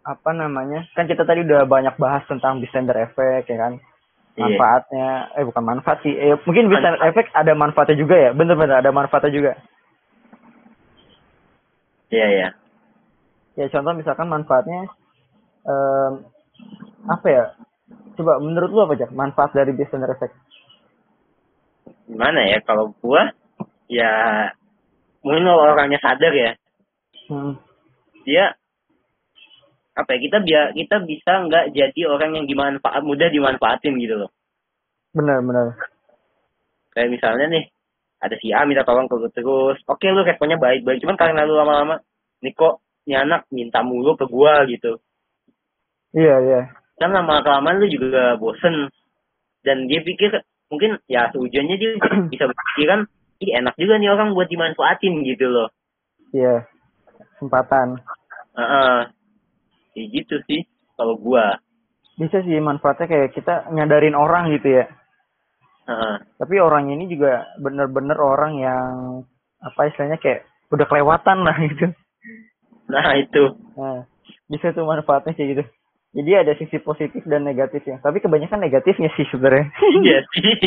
[0.06, 0.86] apa namanya?
[0.94, 3.74] Kan kita tadi udah banyak bahas tentang Bistender Effect ya kan.
[4.38, 4.46] Iya.
[4.46, 6.14] Manfaatnya, eh bukan manfaat sih.
[6.16, 7.02] Eh, mungkin Manfaat.
[7.12, 8.32] Effect ada manfaatnya juga ya.
[8.32, 9.52] Bener-bener ada manfaatnya juga.
[12.10, 12.50] Iya, iya.
[13.60, 14.88] Ya contoh misalkan manfaatnya
[15.68, 16.24] em,
[17.08, 17.46] apa ya?
[18.20, 19.16] Coba menurut lu apa Jack?
[19.16, 20.36] Manfaat dari Bistender Effect?
[22.10, 23.32] Gimana ya kalau gua
[23.88, 24.12] ya
[25.22, 26.52] mungkin kalau orangnya sadar ya,
[27.30, 27.62] Hmm.
[28.26, 28.58] dia
[29.94, 34.32] apa ya kita biar kita bisa nggak jadi orang yang dimanfaat mudah dimanfaatin gitu loh.
[35.14, 35.78] Bener bener.
[36.96, 37.64] Kayak misalnya nih
[38.20, 41.56] ada si A minta tolong ke lu terus, oke lu responnya baik-baik, cuman karena lu
[41.56, 42.04] lama-lama,
[42.44, 45.00] nih kok ini anak minta mulu ke gua gitu.
[46.12, 46.62] Iya iya.
[47.00, 48.92] Kan lama kelamaan lu juga bosen
[49.64, 51.96] dan dia pikir mungkin ya seujungnya dia
[52.32, 53.08] bisa berpikiran
[53.40, 55.70] ih enak juga nih orang buat dimanfaatin gitu loh
[56.30, 56.66] Iya.
[57.38, 57.98] Kesempatan.
[58.54, 59.00] Heeh.
[59.96, 60.62] kayak gitu sih
[60.94, 61.58] kalau gua
[62.20, 64.86] Bisa sih manfaatnya kayak kita nyadarin orang gitu ya.
[65.88, 66.16] Heeh.
[66.36, 68.92] Tapi orang ini juga bener-bener orang yang
[69.64, 71.96] apa istilahnya kayak udah kelewatan lah gitu.
[72.92, 73.44] nah itu
[73.80, 74.04] Nah,
[74.52, 75.64] bisa tuh manfaatnya kayak gitu.
[76.10, 78.02] Jadi ada sisi positif dan negatifnya.
[78.02, 79.70] Tapi kebanyakan negatifnya sih sebenarnya.
[80.06, 80.58] iya sih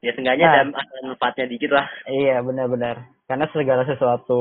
[0.04, 0.54] ya seenggaknya Nah.
[0.56, 0.64] ada
[1.12, 3.04] manfaatnya dikit lah Iya benar-benar.
[3.28, 4.40] Karena segala sesuatu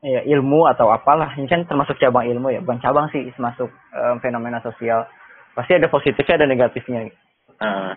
[0.00, 4.16] ya ilmu atau apalah ini kan termasuk cabang ilmu ya, bukan cabang sih termasuk em,
[4.24, 5.04] fenomena sosial.
[5.52, 7.12] Pasti ada positifnya ada negatifnya.
[7.60, 7.92] Heeh.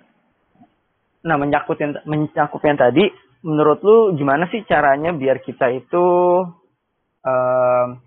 [1.23, 3.07] Nah mencakup yang mencakup yang tadi,
[3.47, 6.05] menurut lu gimana sih caranya biar kita itu
[7.23, 8.03] em,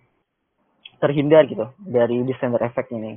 [0.98, 3.16] terhindar gitu dari December effect ini?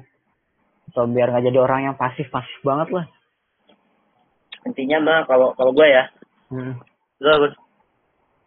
[0.89, 3.05] Atau biar nggak jadi orang yang pasif-pasif banget lah.
[4.59, 6.03] intinya mah kalau kalau gua ya
[6.49, 6.75] Hmm.
[7.21, 7.53] lu harus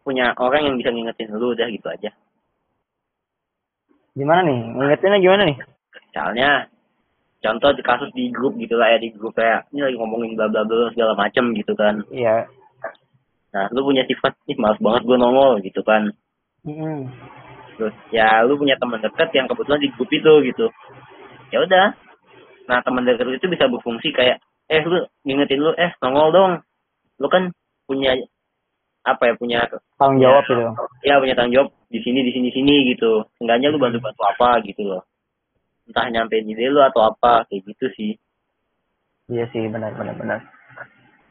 [0.03, 2.11] punya orang yang bisa ngingetin lu udah gitu aja
[4.13, 4.61] Gimana nih?
[4.77, 5.57] Ngingetinnya gimana nih?
[6.13, 6.69] misalnya
[7.41, 10.45] contoh di kasus di grup gitu lah ya di grup kayak ini lagi ngomongin bla
[10.47, 12.45] bla bla segala macem gitu kan Iya.
[13.51, 16.13] nah lu punya sifat ih males banget gue nongol gitu kan
[16.69, 17.09] Mm-mm.
[17.83, 20.67] Terus ya lu punya teman dekat yang kebetulan di grup itu gitu
[21.51, 21.87] ya udah
[22.71, 24.39] nah teman dekat itu bisa berfungsi kayak
[24.71, 26.53] eh lu ngingetin lu eh nongol dong
[27.19, 27.51] lu kan
[27.91, 28.15] punya
[29.03, 29.67] apa ya punya
[29.99, 30.63] Tanggung jawab gitu.
[31.03, 34.63] ya punya tanggung jawab di sini di sini sini gitu enggaknya lu bantu bantu apa
[34.63, 35.03] gitu loh
[35.91, 38.15] entah nyampein ide lu atau apa kayak gitu sih
[39.31, 40.41] Iya sih, benar benar benar.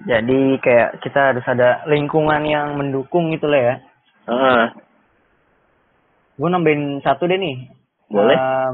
[0.08, 3.76] Jadi kayak kita harus ada lingkungan yang mendukung gitu lah ya.
[4.26, 4.64] Heeh.
[6.36, 7.68] Gue nambahin satu deh nih.
[8.08, 8.36] Boleh.
[8.36, 8.70] Eh,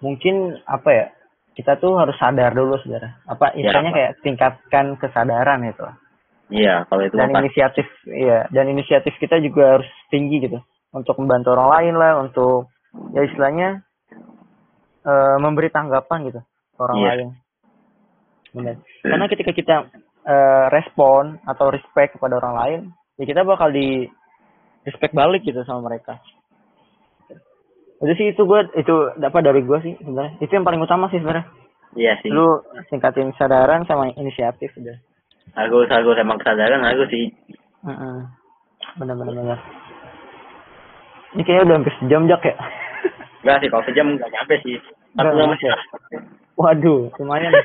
[0.00, 0.34] mungkin
[0.64, 1.06] apa ya?
[1.52, 3.20] Kita tuh harus sadar dulu saudara.
[3.28, 3.98] Apa istilahnya apa?
[3.98, 5.84] kayak tingkatkan kesadaran itu.
[6.52, 7.40] iya kalau itu Dan pasti.
[7.44, 8.44] inisiatif, iya.
[8.48, 10.60] Dan inisiatif kita juga harus tinggi gitu.
[10.92, 12.68] Untuk membantu orang lain lah, untuk
[13.12, 13.80] ya istilahnya
[15.02, 16.40] eh, memberi tanggapan gitu
[16.78, 17.08] orang Iya.
[17.08, 17.28] lain.
[18.52, 18.74] Benar.
[19.02, 19.76] Karena ketika kita
[20.22, 22.80] eh, respon atau respect kepada orang lain,
[23.16, 24.06] ya kita bakal di
[24.84, 26.20] respect balik gitu sama mereka.
[28.02, 30.32] Itu sih itu gue itu dapat dari gue sih sebenarnya.
[30.38, 31.46] Itu yang paling utama sih sebenarnya.
[31.94, 34.96] iya sih Lu tingkatin kesadaran sama inisiatif udah.
[35.52, 37.28] harus harus emang kesadaran harus sih
[37.84, 38.16] Heeh.
[38.98, 39.58] Benar benar benar.
[41.32, 42.54] Ini kayaknya udah hampir sejam jak ya.
[43.42, 44.76] enggak sih kalau sejam nggak nyampe sih
[45.12, 45.68] satu jam nyampe.
[46.54, 47.52] Waduh, lumayan.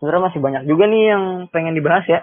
[0.00, 2.20] Sebenarnya masih banyak juga nih yang pengen dibahas ya.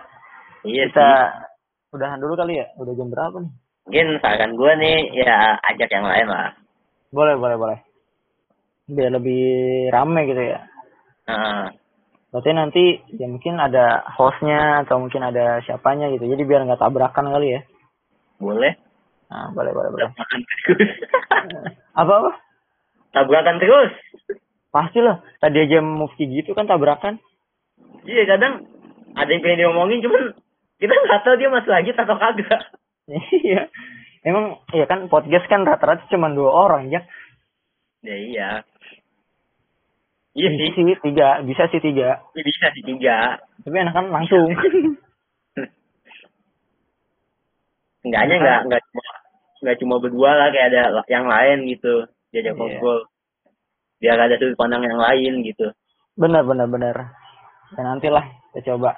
[0.65, 2.65] iya Kita sih udahan dulu kali ya.
[2.75, 3.53] Udah jam berapa nih?
[3.87, 6.51] Mungkin saran gue nih ya ajak yang lain lah
[7.07, 7.79] Boleh, boleh, boleh.
[8.91, 9.47] Biar lebih
[9.95, 10.59] rame gitu ya.
[11.27, 11.71] Heeh.
[12.27, 12.83] Berarti nanti
[13.15, 16.27] ya mungkin ada hostnya atau mungkin ada siapanya gitu.
[16.27, 17.61] Jadi biar nggak tabrakan kali ya.
[18.43, 18.75] boleh
[19.27, 20.07] Nah, boleh, boleh, boleh.
[20.11, 20.91] Tabrakan terus.
[21.99, 22.31] Apa apa?
[23.11, 23.91] Tabrakan terus.
[24.71, 25.23] Pastilah.
[25.39, 27.19] Tadi aja mufti gitu kan tabrakan.
[28.07, 28.67] Iya kadang
[29.15, 30.35] ada yang pengen diomongin cuman
[30.79, 32.61] kita nggak tahu dia masih lanjut atau kagak.
[33.43, 33.71] Iya.
[34.27, 37.01] Emang ya kan podcast kan rata-rata cuma dua orang ya.
[38.03, 38.49] Ya iya.
[40.37, 40.83] Iya Bisa sih.
[40.85, 42.21] sih tiga, bisa sih tiga.
[42.35, 43.41] Ya, bisa sih tiga.
[43.63, 44.51] Tapi enakan langsung.
[48.05, 48.43] Enggaknya Iya.
[48.43, 49.03] nggak nggak cuma
[49.57, 53.07] nggak cuma berdua lah kayak ada yang lain gitu diajak ngobrol.
[53.97, 55.73] Biar ada sudut pandang yang lain gitu.
[56.17, 56.95] benar, benar, benar.
[57.73, 58.97] Ya nantilah kita coba.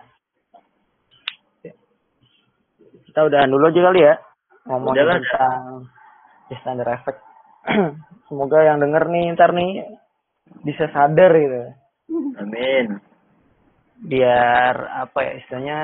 [3.20, 4.16] Kita udahan dulu aja kali ya.
[4.64, 5.20] Udahlah.
[5.20, 5.92] tentang
[6.56, 7.20] standar effect.
[8.32, 9.84] Semoga yang denger nih ntar nih
[10.64, 11.68] bisa sadar gitu.
[12.40, 13.04] Amin.
[14.08, 15.80] Biar apa ya istilahnya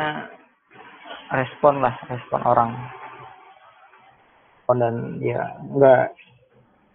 [1.27, 2.71] respon lah, respon orang.
[4.55, 6.03] Respon dan ya nggak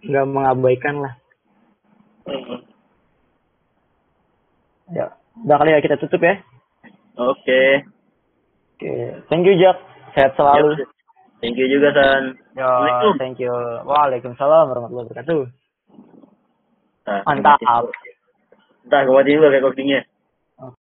[0.08, 1.14] nggak mengabaikan lah.
[4.88, 5.12] Ya,
[5.44, 6.40] udah kali ya kita tutup ya.
[7.20, 7.84] Oke.
[8.80, 9.90] Oke, thank you Jack.
[10.14, 10.78] Sehat selalu.
[10.80, 10.88] Yuk.
[11.40, 12.36] Thank you juga San.
[12.52, 13.14] Yo, Assalamualaikum.
[13.16, 13.52] thank you.
[13.88, 15.42] Waalaikumsalam warahmatullahi wabarakatuh.
[17.08, 17.58] Nah, Mantap.
[18.84, 20.00] Entah, gue matiin dulu recordingnya.